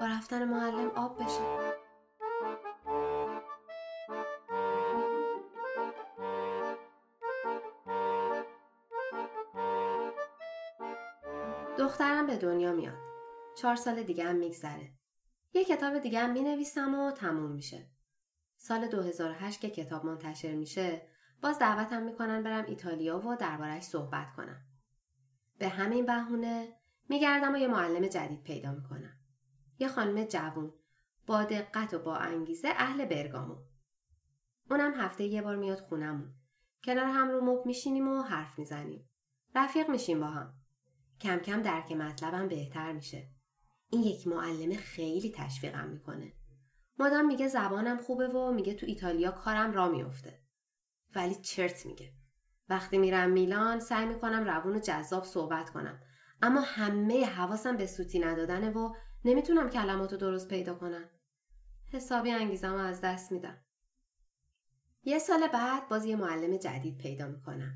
با 0.00 0.06
رفتن 0.06 0.44
معلم 0.44 0.90
آب 0.90 1.22
بشه. 1.22 1.68
دخترم 11.78 12.26
به 12.26 12.36
دنیا 12.36 12.72
میاد. 12.72 12.98
چهار 13.56 13.76
سال 13.76 14.02
دیگه 14.02 14.24
هم 14.24 14.36
میگذره. 14.36 14.92
یه 15.54 15.64
کتاب 15.64 15.98
دیگه 15.98 16.18
هم 16.20 16.30
می‌نویسم 16.30 16.94
و 16.94 17.10
تموم 17.10 17.50
میشه. 17.50 17.97
سال 18.60 18.88
2008 18.88 19.60
که 19.60 19.70
کتاب 19.70 20.06
منتشر 20.06 20.54
میشه 20.54 21.02
باز 21.42 21.58
دعوتم 21.58 22.02
می‌کنن 22.02 22.42
برم 22.42 22.64
ایتالیا 22.64 23.18
و 23.18 23.36
دربارش 23.36 23.82
صحبت 23.82 24.32
کنم. 24.36 24.66
به 25.58 25.68
همین 25.68 26.06
بهونه 26.06 26.68
میگردم 27.08 27.54
و 27.54 27.56
یه 27.56 27.68
معلم 27.68 28.06
جدید 28.06 28.42
پیدا 28.42 28.72
می‌کنم. 28.72 29.12
یه 29.78 29.88
خانم 29.88 30.24
جوون 30.24 30.72
با 31.26 31.44
دقت 31.44 31.94
و 31.94 31.98
با 31.98 32.16
انگیزه 32.16 32.68
اهل 32.68 33.04
برگامو. 33.04 33.56
اونم 34.70 34.94
هفته 34.94 35.24
یه 35.24 35.42
بار 35.42 35.56
میاد 35.56 35.80
خونمون. 35.80 36.34
کنار 36.84 37.04
هم 37.04 37.30
رو 37.30 37.40
مب 37.40 37.66
میشینیم 37.66 38.08
و 38.08 38.22
حرف 38.22 38.58
می‌زنیم. 38.58 39.08
رفیق 39.54 39.90
میشیم 39.90 40.20
با 40.20 40.26
هم. 40.26 40.54
کم 41.20 41.38
کم 41.38 41.62
درک 41.62 41.92
مطلبم 41.92 42.48
بهتر 42.48 42.92
میشه. 42.92 43.30
این 43.90 44.02
یک 44.02 44.26
معلمه 44.26 44.76
خیلی 44.76 45.32
تشویقم 45.36 45.88
می‌کنه. 45.88 46.32
مادام 46.98 47.26
میگه 47.26 47.48
زبانم 47.48 47.98
خوبه 47.98 48.28
و 48.28 48.52
میگه 48.52 48.74
تو 48.74 48.86
ایتالیا 48.86 49.30
کارم 49.30 49.72
را 49.72 49.88
میفته. 49.88 50.42
ولی 51.14 51.34
چرت 51.34 51.86
میگه. 51.86 52.12
وقتی 52.68 52.98
میرم 52.98 53.30
میلان 53.30 53.80
سعی 53.80 54.06
می‌کنم 54.06 54.44
روون 54.44 54.76
و 54.76 54.80
جذاب 54.80 55.24
صحبت 55.24 55.70
کنم. 55.70 56.00
اما 56.42 56.60
همه 56.60 57.26
حواسم 57.26 57.76
به 57.76 57.86
سوتی 57.86 58.18
ندادنه 58.18 58.70
و 58.70 58.94
نمی‌تونم 59.24 59.70
کلماتو 59.70 60.16
درست 60.16 60.48
پیدا 60.48 60.74
کنم. 60.74 61.10
حسابی 61.92 62.30
انگیزم 62.30 62.74
از 62.74 63.00
دست 63.00 63.32
میدم. 63.32 63.58
یه 65.02 65.18
سال 65.18 65.48
بعد 65.48 65.88
باز 65.88 66.04
یه 66.04 66.16
معلم 66.16 66.56
جدید 66.56 66.98
پیدا 66.98 67.28
می‌کنم. 67.28 67.74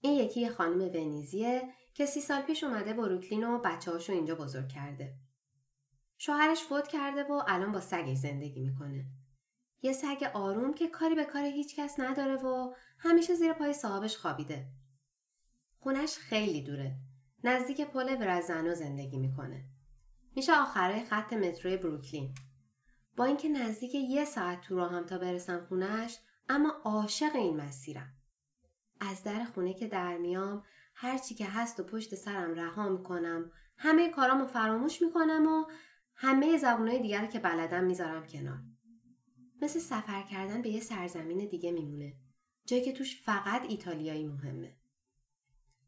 این 0.00 0.12
یکی 0.12 0.48
خانم 0.48 0.80
ونیزیه 0.80 1.62
که 1.94 2.06
سی 2.06 2.20
سال 2.20 2.42
پیش 2.42 2.64
اومده 2.64 2.92
بروکلین 2.92 3.44
و 3.44 3.58
بچه 3.58 3.90
هاشو 3.90 4.12
اینجا 4.12 4.34
بزرگ 4.34 4.68
کرده. 4.68 5.14
شوهرش 6.22 6.62
فوت 6.62 6.88
کرده 6.88 7.24
و 7.24 7.42
الان 7.48 7.72
با 7.72 7.80
سگش 7.80 8.16
زندگی 8.16 8.60
می‌کنه. 8.60 9.04
یه 9.82 9.92
سگ 9.92 10.30
آروم 10.34 10.74
که 10.74 10.88
کاری 10.88 11.14
به 11.14 11.24
کار 11.24 11.44
هیچ 11.44 11.76
کس 11.76 12.00
نداره 12.00 12.36
و 12.36 12.74
همیشه 12.98 13.34
زیر 13.34 13.52
پای 13.52 13.72
صاحبش 13.72 14.16
خوابیده. 14.16 14.66
خونش 15.78 16.18
خیلی 16.18 16.62
دوره. 16.62 16.96
نزدیک 17.44 17.80
پل 17.80 18.16
برزنو 18.16 18.74
زندگی 18.74 19.18
می‌کنه. 19.18 19.64
میشه 20.36 20.52
آخره 20.60 21.04
خط 21.04 21.32
متروی 21.32 21.76
بروکلین. 21.76 22.34
با 23.16 23.24
اینکه 23.24 23.48
نزدیک 23.48 23.94
یه 23.94 24.24
ساعت 24.24 24.60
تو 24.60 24.76
راهم 24.76 25.06
تا 25.06 25.18
برسم 25.18 25.66
خونش 25.68 26.18
اما 26.48 26.70
عاشق 26.84 27.36
این 27.36 27.56
مسیرم. 27.56 28.12
از 29.00 29.22
در 29.22 29.44
خونه 29.44 29.74
که 29.74 29.86
در 29.86 30.16
میام 30.16 30.64
هرچی 30.94 31.34
که 31.34 31.46
هست 31.46 31.80
و 31.80 31.84
پشت 31.84 32.14
سرم 32.14 32.54
رها 32.54 32.88
می‌کنم 32.88 33.52
همه 33.76 34.08
کارامو 34.10 34.46
فراموش 34.46 35.02
می‌کنم 35.02 35.46
و 35.46 35.64
همه 36.22 36.58
زبونهای 36.58 36.98
دیگر 36.98 37.26
که 37.26 37.38
بلدم 37.38 37.84
می‌ذارم 37.84 38.26
کنار. 38.26 38.58
مثل 39.62 39.78
سفر 39.78 40.22
کردن 40.22 40.62
به 40.62 40.68
یه 40.68 40.80
سرزمین 40.80 41.48
دیگه 41.48 41.72
میمونه. 41.72 42.14
جایی 42.66 42.82
که 42.82 42.92
توش 42.92 43.22
فقط 43.22 43.66
ایتالیایی 43.68 44.26
مهمه. 44.26 44.76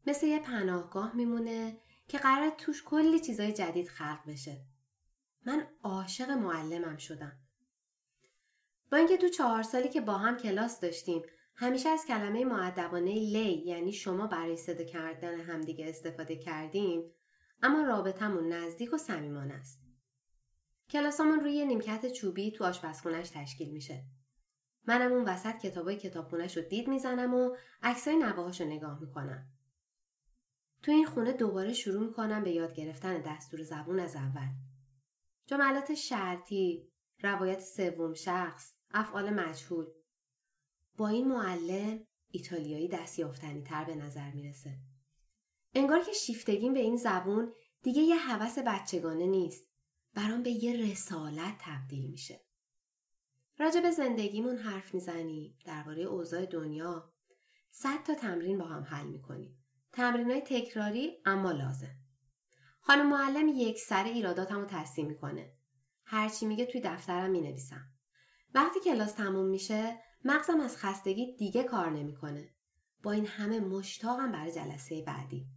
مثل 0.07 0.27
یه 0.27 0.39
پناهگاه 0.39 1.15
میمونه 1.15 1.77
که 2.07 2.17
قرار 2.17 2.49
توش 2.49 2.83
کلی 2.83 3.19
چیزای 3.19 3.53
جدید 3.53 3.87
خلق 3.87 4.19
بشه. 4.27 4.61
من 5.45 5.67
عاشق 5.83 6.29
معلمم 6.29 6.97
شدم. 6.97 7.39
با 8.91 8.97
اینکه 8.97 9.17
تو 9.17 9.27
چهار 9.27 9.63
سالی 9.63 9.89
که 9.89 10.01
با 10.01 10.13
هم 10.13 10.37
کلاس 10.37 10.79
داشتیم 10.79 11.21
همیشه 11.55 11.89
از 11.89 12.05
کلمه 12.07 12.45
معدبانه 12.45 13.13
لی 13.13 13.63
یعنی 13.65 13.91
شما 13.91 14.27
برای 14.27 14.57
صدا 14.57 14.83
کردن 14.83 15.39
همدیگه 15.39 15.89
استفاده 15.89 16.35
کردیم 16.35 17.03
اما 17.63 17.81
رابطمون 17.81 18.53
نزدیک 18.53 18.93
و 18.93 18.97
صمیمانه 18.97 19.53
است. 19.53 19.82
کلاسامون 20.93 21.39
روی 21.39 21.65
نیمکت 21.65 22.11
چوبی 22.11 22.51
تو 22.51 22.63
آشپزخونش 22.63 23.29
تشکیل 23.29 23.71
میشه. 23.71 24.05
منم 24.87 25.11
اون 25.11 25.23
وسط 25.23 25.57
کتابای 25.57 25.97
کتابخونش 25.97 26.57
رو 26.57 26.63
دید 26.63 26.87
می‌زنم 26.87 27.33
و 27.33 27.55
عکسای 27.83 28.15
نواهاش 28.17 28.61
رو 28.61 28.67
نگاه 28.67 28.99
می‌کنم. 28.99 29.47
تو 30.81 30.91
این 30.91 31.05
خونه 31.05 31.33
دوباره 31.33 31.73
شروع 31.73 32.07
می‌کنم 32.07 32.43
به 32.43 32.51
یاد 32.51 32.75
گرفتن 32.75 33.21
دستور 33.21 33.63
زبون 33.63 33.99
از 33.99 34.15
اول. 34.15 34.47
جملات 35.45 35.93
شرطی، 35.93 36.91
روایت 37.23 37.59
سوم 37.59 38.13
شخص، 38.13 38.75
افعال 38.91 39.29
مجهول. 39.29 39.85
با 40.97 41.07
این 41.07 41.27
معلم 41.27 42.05
ایتالیایی 42.31 42.87
دستیافتنی 42.87 43.61
تر 43.61 43.83
به 43.83 43.95
نظر 43.95 44.31
می‌رسه. 44.31 44.77
انگار 45.75 46.03
که 46.03 46.11
شیفتگیم 46.11 46.73
به 46.73 46.79
این 46.79 46.95
زبون 46.95 47.53
دیگه 47.81 48.01
یه 48.01 48.15
حوس 48.15 48.59
بچگانه 48.59 49.25
نیست. 49.25 49.72
برام 50.13 50.43
به 50.43 50.49
یه 50.49 50.91
رسالت 50.91 51.55
تبدیل 51.59 52.09
میشه. 52.11 52.45
راجع 53.59 53.81
به 53.81 53.91
زندگیمون 53.91 54.57
حرف 54.57 54.93
می‌زنیم 54.93 55.57
درباره 55.65 56.03
اوضاع 56.03 56.45
دنیا 56.45 57.13
صد 57.71 58.03
تا 58.03 58.13
تمرین 58.13 58.57
با 58.57 58.65
هم 58.65 58.83
حل 58.83 59.07
می‌کنیم 59.07 59.63
تمرین 59.91 60.31
های 60.31 60.41
تکراری 60.41 61.21
اما 61.25 61.51
لازم. 61.51 61.95
خانم 62.79 63.09
معلم 63.09 63.47
یک 63.47 63.79
سر 63.79 64.03
ایراداتم 64.03 64.59
رو 64.59 64.65
تصدیم 64.65 65.07
می‌کنه 65.07 65.53
هرچی 66.05 66.45
میگه 66.45 66.65
توی 66.65 66.81
دفترم 66.81 67.31
می‌نویسم. 67.31 67.85
وقتی 68.53 68.79
کلاس 68.79 69.13
تموم 69.13 69.45
میشه 69.45 69.99
مغزم 70.25 70.59
از 70.59 70.77
خستگی 70.77 71.35
دیگه 71.35 71.63
کار 71.63 71.89
نمی‌کنه. 71.89 72.49
با 73.03 73.11
این 73.11 73.25
همه 73.25 73.59
مشتاقم 73.59 74.31
برای 74.31 74.51
جلسه 74.51 75.01
بعدی. 75.01 75.47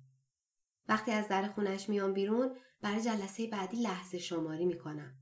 وقتی 0.88 1.10
از 1.10 1.28
در 1.28 1.48
خونش 1.48 1.88
میام 1.88 2.12
بیرون 2.12 2.50
برای 2.82 3.02
جلسه 3.02 3.46
بعدی 3.46 3.76
لحظه 3.76 4.18
شماری 4.18 4.64
می‌کنم 4.64 5.14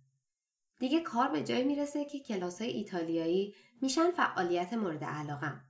دیگه 0.78 1.00
کار 1.00 1.28
به 1.28 1.42
جای 1.42 1.64
می‌رسه 1.64 2.04
که 2.04 2.21
کلاس 2.21 2.62
های 2.62 2.71
ایتالیایی 2.71 3.54
میشن 3.83 4.11
فعالیت 4.11 4.73
مورد 4.73 5.04
علاقم. 5.04 5.61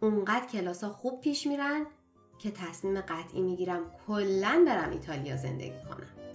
اونقدر 0.00 0.46
کلاس 0.46 0.84
ها 0.84 0.92
خوب 0.92 1.20
پیش 1.20 1.46
میرن 1.46 1.86
که 2.38 2.50
تصمیم 2.50 3.00
قطعی 3.00 3.42
می‌گیرم 3.42 3.90
کلا 4.06 4.64
برم 4.66 4.90
ایتالیا 4.90 5.36
زندگی 5.36 5.80
کنم. 5.88 6.31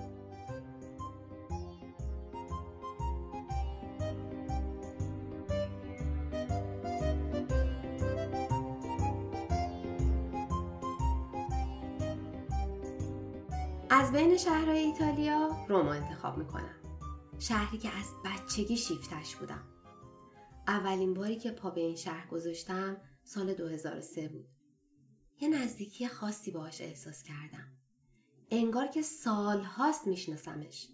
از 13.90 14.12
بین 14.12 14.38
شهرهای 14.38 14.78
ایتالیا 14.78 15.66
روما 15.70 15.94
انتخاب 15.94 16.38
می‌کنم. 16.38 16.76
شهری 17.40 17.78
که 17.78 17.90
از 17.90 18.06
بچگی 18.26 18.78
شیفتش 18.78 19.36
بودم. 19.36 19.64
اولین 20.68 21.14
باری 21.14 21.36
که 21.36 21.52
پا 21.52 21.70
به 21.70 21.82
این 21.82 21.96
شهر 21.96 22.28
گذاشتم 22.28 22.98
سال 23.24 23.54
2003 23.54 24.28
بود. 24.28 24.46
یه 25.42 25.50
نزدیکی 25.50 26.08
خاصی 26.08 26.52
باهاش 26.52 26.82
احساس 26.82 27.24
کردم. 27.24 27.78
انگار 28.52 28.88
که 28.88 29.02
سالهاست 29.02 30.08
میشناسمش. 30.08 30.90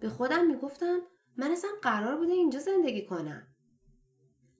به 0.00 0.08
خودم 0.08 0.46
می‌گفتم 0.46 1.00
من 1.36 1.50
اصلا 1.50 1.70
قرار 1.82 2.16
بوده 2.16 2.32
اینجا 2.32 2.58
زندگی 2.58 3.06
کنم. 3.06 3.46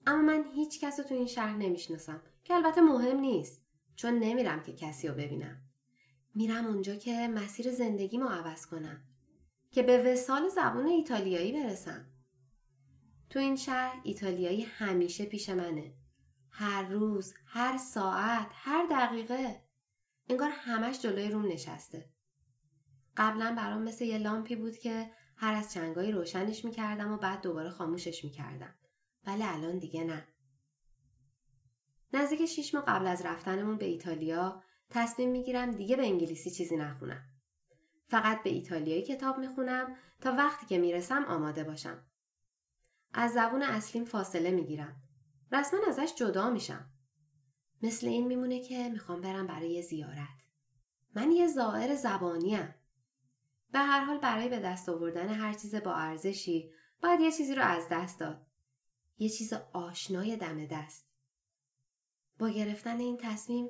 اما 0.07 0.21
من 0.21 0.43
هیچ 0.53 0.79
کس 0.79 0.95
تو 0.95 1.15
این 1.15 1.27
شهر 1.27 1.57
نمی‌شناسم 1.57 2.21
که 2.43 2.53
البته 2.53 2.81
مهم 2.81 3.19
نیست 3.19 3.61
چون 3.95 4.13
نمیرم 4.19 4.63
که 4.63 4.73
کسی 4.73 5.07
رو 5.07 5.13
ببینم. 5.13 5.68
میرم 6.35 6.65
اونجا 6.65 6.95
که 6.95 7.27
مسیر 7.27 7.71
زندگیمو 7.71 8.27
عوض 8.27 8.65
کنم. 8.65 9.01
که 9.71 9.83
به 9.83 10.03
وسال 10.03 10.49
زبون 10.49 10.85
ایتالیایی 10.85 11.51
برسم. 11.51 12.05
تو 13.29 13.39
این 13.39 13.55
شهر 13.55 14.01
ایتالیایی 14.03 14.61
همیشه 14.61 15.25
پیش 15.25 15.49
منه. 15.49 15.93
هر 16.49 16.89
روز، 16.89 17.33
هر 17.45 17.77
ساعت، 17.77 18.47
هر 18.51 18.87
دقیقه. 18.91 19.63
انگار 20.29 20.49
همش 20.53 21.01
جلوی 21.01 21.29
روم 21.29 21.45
نشسته. 21.45 22.09
قبلا 23.17 23.55
برام 23.57 23.81
مثل 23.81 24.05
یه 24.05 24.17
لامپی 24.17 24.55
بود 24.55 24.77
که 24.77 25.11
هر 25.35 25.53
از 25.53 25.73
چنگایی 25.73 26.11
روشنش 26.11 26.65
می‌کردم 26.65 27.11
و 27.11 27.17
بعد 27.17 27.41
دوباره 27.41 27.69
خاموشش 27.69 28.23
می‌کردم. 28.23 28.75
ولی 29.25 29.43
الان 29.43 29.79
دیگه 29.79 30.03
نه. 30.03 30.27
نزدیک 32.13 32.45
شیش 32.45 32.75
ماه 32.75 32.85
قبل 32.85 33.07
از 33.07 33.25
رفتنمون 33.25 33.77
به 33.77 33.85
ایتالیا 33.85 34.63
تصمیم 34.89 35.29
می‌گیرم 35.31 35.71
دیگه 35.71 35.95
به 35.95 36.03
انگلیسی 36.03 36.51
چیزی 36.51 36.77
نخونم. 36.77 37.23
فقط 38.07 38.43
به 38.43 38.49
ایتالیایی 38.49 39.01
کتاب 39.01 39.37
می‌خونم 39.37 39.95
تا 40.21 40.31
وقتی 40.31 40.65
که 40.65 40.77
می‌رسم 40.77 41.25
آماده 41.25 41.63
باشم. 41.63 42.05
از 43.13 43.31
زبون 43.31 43.63
اصلیم 43.63 44.05
فاصله 44.05 44.51
می‌گیرم. 44.51 45.01
رسما 45.51 45.79
ازش 45.87 46.13
جدا 46.15 46.49
میشم. 46.49 46.89
مثل 47.81 48.07
این 48.07 48.27
میمونه 48.27 48.59
که 48.59 48.89
می‌خوام 48.89 49.21
برم 49.21 49.47
برای 49.47 49.81
زیارت. 49.81 50.39
من 51.15 51.31
یه 51.31 51.47
زائر 51.47 51.95
زبانیم. 51.95 52.75
به 53.71 53.79
هر 53.79 54.03
حال 54.03 54.17
برای 54.17 54.49
به 54.49 54.59
دست 54.59 54.89
آوردن 54.89 55.29
هر 55.29 55.53
چیز 55.53 55.75
با 55.75 55.93
ارزشی 55.93 56.71
باید 57.01 57.19
یه 57.19 57.31
چیزی 57.31 57.55
رو 57.55 57.63
از 57.63 57.87
دست 57.91 58.19
داد. 58.19 58.45
یه 59.17 59.29
چیز 59.29 59.53
آشنای 59.73 60.37
دم 60.37 60.65
دست. 60.65 61.09
با 62.39 62.49
گرفتن 62.49 62.99
این 62.99 63.17
تصمیم 63.17 63.69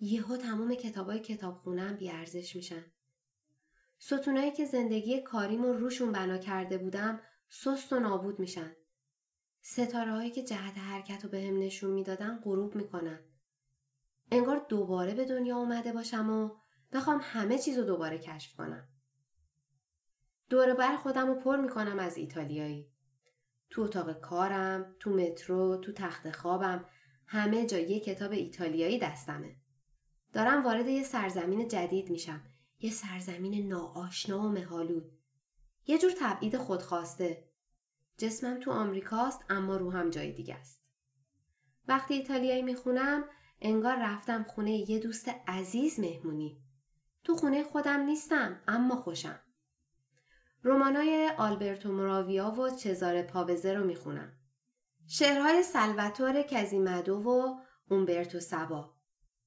یهو 0.00 0.36
تمام 0.36 0.74
کتابای 0.74 1.20
کتابخونم 1.20 1.96
بیارزش 1.96 2.56
میشن. 2.56 2.84
ستونایی 3.98 4.52
که 4.52 4.64
زندگی 4.64 5.22
کاریم 5.22 5.62
رو 5.62 5.72
روشون 5.72 6.12
بنا 6.12 6.38
کرده 6.38 6.78
بودم 6.78 7.20
سست 7.48 7.92
و 7.92 8.00
نابود 8.00 8.38
میشن. 8.38 8.76
ستاره 9.60 10.12
هایی 10.12 10.30
که 10.30 10.42
جهت 10.42 10.78
حرکت 10.78 11.24
رو 11.24 11.30
به 11.30 11.40
هم 11.42 11.58
نشون 11.58 11.90
می‌دادن 11.90 12.40
غروب 12.44 12.74
می‌کنن. 12.74 13.20
انگار 14.30 14.66
دوباره 14.68 15.14
به 15.14 15.24
دنیا 15.24 15.56
اومده 15.56 15.92
باشم 15.92 16.30
و 16.30 16.50
بخوام 16.92 17.20
همه 17.22 17.58
چیز 17.58 17.78
رو 17.78 17.84
دوباره 17.84 18.18
کشف 18.18 18.56
کنم. 18.56 18.88
دوره 20.48 20.74
بر 20.74 20.96
خودم 20.96 21.26
رو 21.26 21.34
پر 21.34 21.56
می‌کنم 21.56 21.98
از 21.98 22.16
ایتالیایی. 22.16 22.92
تو 23.70 23.82
اتاق 23.82 24.20
کارم، 24.20 24.96
تو 24.98 25.10
مترو، 25.10 25.76
تو 25.76 25.92
تخت 25.92 26.30
خوابم 26.30 26.84
همه 27.26 27.66
جا 27.66 27.78
یه 27.78 28.00
کتاب 28.00 28.32
ایتالیایی 28.32 28.98
دستمه. 28.98 29.56
دارم 30.32 30.64
وارد 30.64 30.88
یه 30.88 31.02
سرزمین 31.02 31.68
جدید 31.68 32.10
میشم 32.10 32.40
یه 32.80 32.90
سرزمین 32.90 33.68
ناآشنا 33.68 34.40
و 34.40 34.48
مهالود. 34.48 35.12
یه 35.86 35.98
جور 35.98 36.12
تبعید 36.20 36.56
خودخواسته. 36.56 37.44
جسمم 38.18 38.60
تو 38.60 38.70
آمریکاست 38.70 39.44
اما 39.48 39.76
روحم 39.76 40.10
جای 40.10 40.32
دیگه 40.32 40.54
است. 40.54 40.82
وقتی 41.88 42.14
ایتالیایی 42.14 42.62
می‌خونم 42.62 43.24
انگار 43.60 43.96
رفتم 44.00 44.44
خونه 44.48 44.90
یه 44.90 44.98
دوست 44.98 45.30
عزیز 45.48 46.00
مهمونی. 46.00 46.62
تو 47.24 47.36
خونه 47.36 47.64
خودم 47.64 48.00
نیستم 48.00 48.60
اما 48.68 48.96
خوشم. 48.96 49.40
رومانای 50.62 51.30
آلبرتو 51.38 51.92
مراویا 51.92 52.50
و 52.50 52.70
چزار 52.70 53.22
پاوزه 53.22 53.74
رو 53.74 53.84
می‌خونم. 53.84 54.32
شعرهای 55.06 55.62
سلواتور 55.62 56.42
کزیمدو 56.42 57.16
و 57.16 57.56
اومبرتو 57.90 58.40
سبا. 58.40 58.99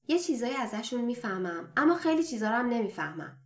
یه 0.08 0.18
چیزایی 0.18 0.54
ازشون 0.54 1.00
می‌فهمم 1.00 1.72
اما 1.76 1.94
خیلی 1.94 2.24
چیزا 2.24 2.48
رو 2.48 2.54
هم 2.54 2.66
نمی‌فهمم. 2.66 3.40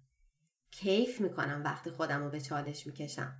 کیف 0.70 1.20
می‌کنم 1.20 1.62
وقتی 1.64 1.90
خودم 1.90 2.24
رو 2.24 2.30
به 2.30 2.40
چالش 2.40 2.86
می‌کشم. 2.86 3.36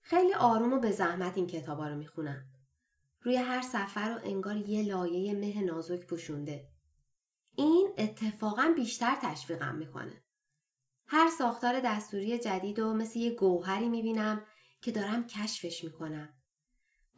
خیلی 0.00 0.34
آروم 0.34 0.72
و 0.72 0.80
به 0.80 0.90
زحمت 0.90 1.36
این 1.36 1.46
کتابا 1.46 1.88
رو 1.88 1.96
می‌خونم. 1.96 2.46
روی 3.22 3.36
هر 3.36 3.62
سفر 3.62 4.14
رو 4.14 4.20
انگار 4.24 4.56
یه 4.56 4.82
لایه 4.82 5.34
مه 5.34 5.62
نازک 5.62 6.06
پوشونده. 6.06 6.68
این 7.56 7.94
اتفاقا 7.98 8.72
بیشتر 8.76 9.16
تشویقم 9.22 9.74
می‌کنه. 9.74 10.24
هر 11.06 11.30
ساختار 11.38 11.80
دستوری 11.80 12.38
جدید 12.38 12.78
و 12.78 12.94
مثل 12.94 13.18
یه 13.18 13.30
گوهری 13.30 13.88
می‌بینم 13.88 14.46
که 14.80 14.90
دارم 14.92 15.26
کشفش 15.26 15.84
می‌کنم. 15.84 16.34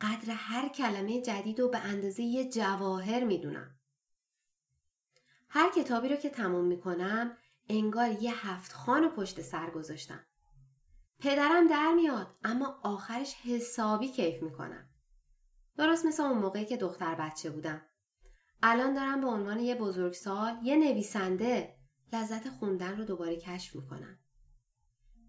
قدر 0.01 0.33
هر 0.33 0.69
کلمه 0.69 1.23
جدید 1.23 1.61
و 1.61 1.69
به 1.69 1.79
اندازه 1.79 2.23
یه 2.23 2.51
جواهر 2.51 3.25
می‌دونم. 3.25 3.76
هر 5.49 5.71
کتابی 5.77 6.09
رو 6.09 6.17
که 6.17 6.31
تموم 6.31 6.65
می‌کنم 6.65 7.37
انگار 7.69 8.11
یه 8.11 8.47
هفت 8.47 8.73
خان 8.73 9.09
پشت 9.09 9.41
سر 9.41 9.71
گذاشتم. 9.71 10.27
پدرم 11.21 11.69
در 11.69 11.93
میاد 11.93 12.37
اما 12.45 12.81
آخرش 12.83 13.35
حسابی 13.35 14.09
کیف 14.09 14.43
می‌کنم. 14.43 14.89
درست 15.77 16.07
مثل 16.07 16.23
اون 16.23 16.39
موقعی 16.39 16.65
که 16.65 16.77
دختر 16.77 17.15
بچه 17.15 17.51
بودم. 17.51 17.83
الان 18.63 18.95
دارم 18.95 19.21
به 19.21 19.27
عنوان 19.27 19.61
یه 19.61 19.75
بزرگسال 19.75 20.59
یه 20.63 20.77
نویسنده 20.77 21.77
لذت 22.13 22.49
خوندن 22.49 22.97
رو 22.97 23.05
دوباره 23.05 23.37
کشف 23.37 23.77
می‌کنم. 23.77 24.19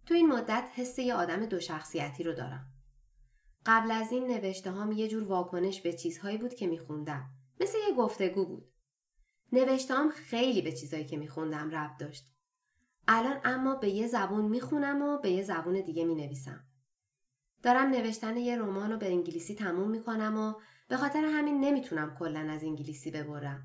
تو 0.05 0.13
این 0.13 0.27
مدت 0.27 0.67
حس 0.75 0.99
یه 0.99 1.15
آدم 1.15 1.45
دو 1.45 1.59
شخصیتی 1.59 2.23
رو 2.23 2.33
دارم. 2.33 2.73
قبل 3.65 3.91
از 3.91 4.11
این 4.11 4.27
نوشته 4.27 4.71
هم 4.71 4.91
یه 4.91 5.07
جور 5.07 5.23
واکنش 5.23 5.81
به 5.81 5.93
چیزهایی 5.93 6.37
بود 6.37 6.53
که 6.53 6.67
میخوندم. 6.67 7.29
مثل 7.59 7.77
یه 7.89 7.95
گفتگو 7.95 8.45
بود. 8.45 8.71
نوشته 9.51 9.93
هم 9.93 10.09
خیلی 10.09 10.61
به 10.61 10.71
چیزهایی 10.71 11.05
که 11.05 11.17
میخوندم 11.17 11.69
ربط 11.69 11.97
داشت. 11.97 12.33
الان 13.07 13.41
اما 13.43 13.75
به 13.75 13.89
یه 13.89 14.07
زبون 14.07 14.45
می‌خونم 14.45 15.01
و 15.01 15.17
به 15.17 15.31
یه 15.31 15.43
زبون 15.43 15.81
دیگه 15.81 16.05
می‌نویسم. 16.05 16.63
دارم 17.63 17.89
نوشتن 17.89 18.37
یه 18.37 18.57
رمان 18.57 18.91
رو 18.91 18.97
به 18.97 19.07
انگلیسی 19.07 19.55
تموم 19.55 19.89
می‌کنم 19.89 20.37
و 20.37 20.53
به 20.87 20.97
خاطر 20.97 21.23
همین 21.23 21.59
نمی‌تونم 21.59 22.15
کلا 22.19 22.39
از 22.39 22.63
انگلیسی 22.63 23.11
ببرم. 23.11 23.63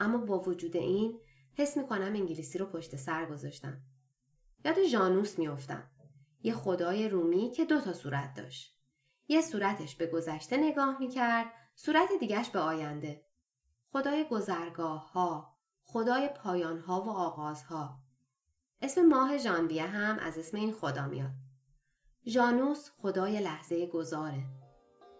اما 0.00 0.18
با 0.18 0.40
وجود 0.40 0.76
این 0.76 1.20
حس 1.54 1.76
می‌کنم 1.76 2.12
انگلیسی 2.14 2.58
رو 2.58 2.66
پشت 2.66 2.96
سر 2.96 3.26
گذاشتم. 3.26 3.80
یاد 4.64 4.82
ژانوس 4.82 5.38
میافتم. 5.38 5.90
یه 6.42 6.54
خدای 6.54 7.08
رومی 7.08 7.50
که 7.50 7.64
دو 7.64 7.80
تا 7.80 7.92
صورت 7.92 8.34
داشت. 8.34 8.76
یه 9.28 9.40
صورتش 9.40 9.96
به 9.96 10.06
گذشته 10.06 10.56
نگاه 10.56 10.98
می‌کرد، 10.98 11.46
صورت 11.74 12.08
دیگش 12.20 12.50
به 12.50 12.58
آینده. 12.58 13.24
خدای 13.92 14.24
گذرگاه 14.30 15.12
ها، 15.12 15.54
خدای 15.84 16.28
پایان 16.28 16.78
ها 16.78 17.00
و 17.00 17.10
آغاز 17.10 17.62
ها. 17.62 17.98
اسم 18.82 19.06
ماه 19.06 19.38
ژانویه 19.38 19.86
هم 19.86 20.18
از 20.18 20.38
اسم 20.38 20.56
این 20.56 20.72
خدا 20.72 21.06
میاد. 21.06 21.30
ژانوس 22.26 22.90
خدای 23.02 23.40
لحظه 23.40 23.86
گذاره. 23.86 24.42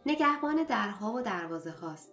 نگهبان 0.06 0.64
درها 0.64 1.12
و 1.12 1.20
دروازه 1.20 1.70
هاست. 1.70 2.12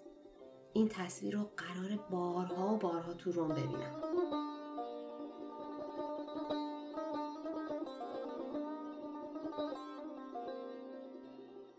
این 0.74 0.89
تصویر 0.89 1.36
رو 1.36 1.52
قرار 1.58 1.98
بارها 2.10 2.74
و 2.74 2.78
بارها 2.78 3.13
تو 3.13 3.32
روم 3.32 3.50
ببینم. 3.50 4.02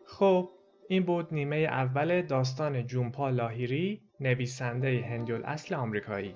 خب 0.05 0.58
این 0.91 1.03
بود 1.03 1.35
نیمه 1.35 1.57
اول 1.57 2.23
داستان 2.23 2.87
جونپا 2.87 3.31
لاهیری 3.31 4.03
نویسنده 4.21 5.05
هندیول 5.11 5.43
اصل 5.45 5.75
آمریکایی. 5.75 6.35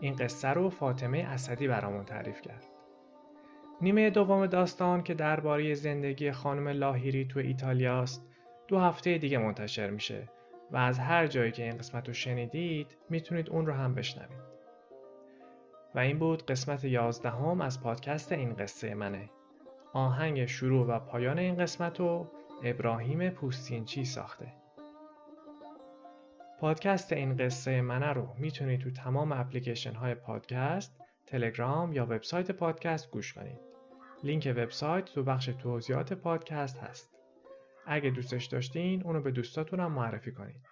این 0.00 0.16
قصه 0.16 0.48
رو 0.48 0.70
فاطمه 0.70 1.18
اسدی 1.18 1.68
برامون 1.68 2.04
تعریف 2.04 2.40
کرد. 2.40 2.64
نیمه 3.80 4.10
دوم 4.10 4.46
داستان 4.46 5.02
که 5.02 5.14
درباره 5.14 5.74
زندگی 5.74 6.32
خانم 6.32 6.68
لاهیری 6.68 7.24
تو 7.24 7.40
ایتالیاست 7.40 8.26
دو 8.68 8.78
هفته 8.78 9.18
دیگه 9.18 9.38
منتشر 9.38 9.90
میشه 9.90 10.28
و 10.70 10.76
از 10.76 10.98
هر 10.98 11.26
جایی 11.26 11.52
که 11.52 11.62
این 11.62 11.78
قسمت 11.78 12.08
رو 12.08 12.14
شنیدید 12.14 12.96
می‌تونید 13.10 13.50
اون 13.50 13.66
رو 13.66 13.72
هم 13.72 13.94
بشنوید. 13.94 14.50
و 15.94 15.98
این 15.98 16.18
بود 16.18 16.46
قسمت 16.46 16.84
یازدهم 16.84 17.60
از 17.60 17.82
پادکست 17.82 18.32
این 18.32 18.54
قصه 18.54 18.94
منه. 18.94 19.30
آهنگ 19.92 20.46
شروع 20.46 20.86
و 20.86 20.98
پایان 20.98 21.38
این 21.38 21.56
قسمت 21.56 22.00
رو 22.00 22.26
ابراهیم 22.62 23.30
پوستینچی 23.30 24.04
ساخته. 24.04 24.52
پادکست 26.60 27.12
این 27.12 27.36
قصه 27.36 27.80
منه 27.80 28.12
رو 28.12 28.34
می‌تونید 28.38 28.80
تو 28.80 28.90
تمام 28.90 29.32
اپلیکیشن 29.32 29.92
های 29.92 30.14
پادکست 30.14 31.00
تلگرام 31.26 31.92
یا 31.92 32.04
وبسایت 32.04 32.50
پادکست 32.50 33.10
گوش 33.10 33.32
کنید. 33.32 33.60
لینک 34.24 34.54
وبسایت 34.56 35.04
تو 35.04 35.22
بخش 35.22 35.46
توضیحات 35.46 36.12
پادکست 36.12 36.78
هست. 36.78 37.16
اگه 37.86 38.10
دوستش 38.10 38.46
داشتین 38.46 39.02
اونو 39.02 39.20
به 39.20 39.30
دوستاتون 39.30 39.80
هم 39.80 39.92
معرفی 39.92 40.32
کنید. 40.32 40.62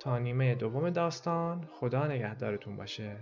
تا 0.00 0.18
نیمه 0.18 0.54
دوم 0.54 0.90
داستان 0.90 1.68
خدا 1.72 2.06
نگهدارتون 2.06 2.76
باشه. 2.76 3.16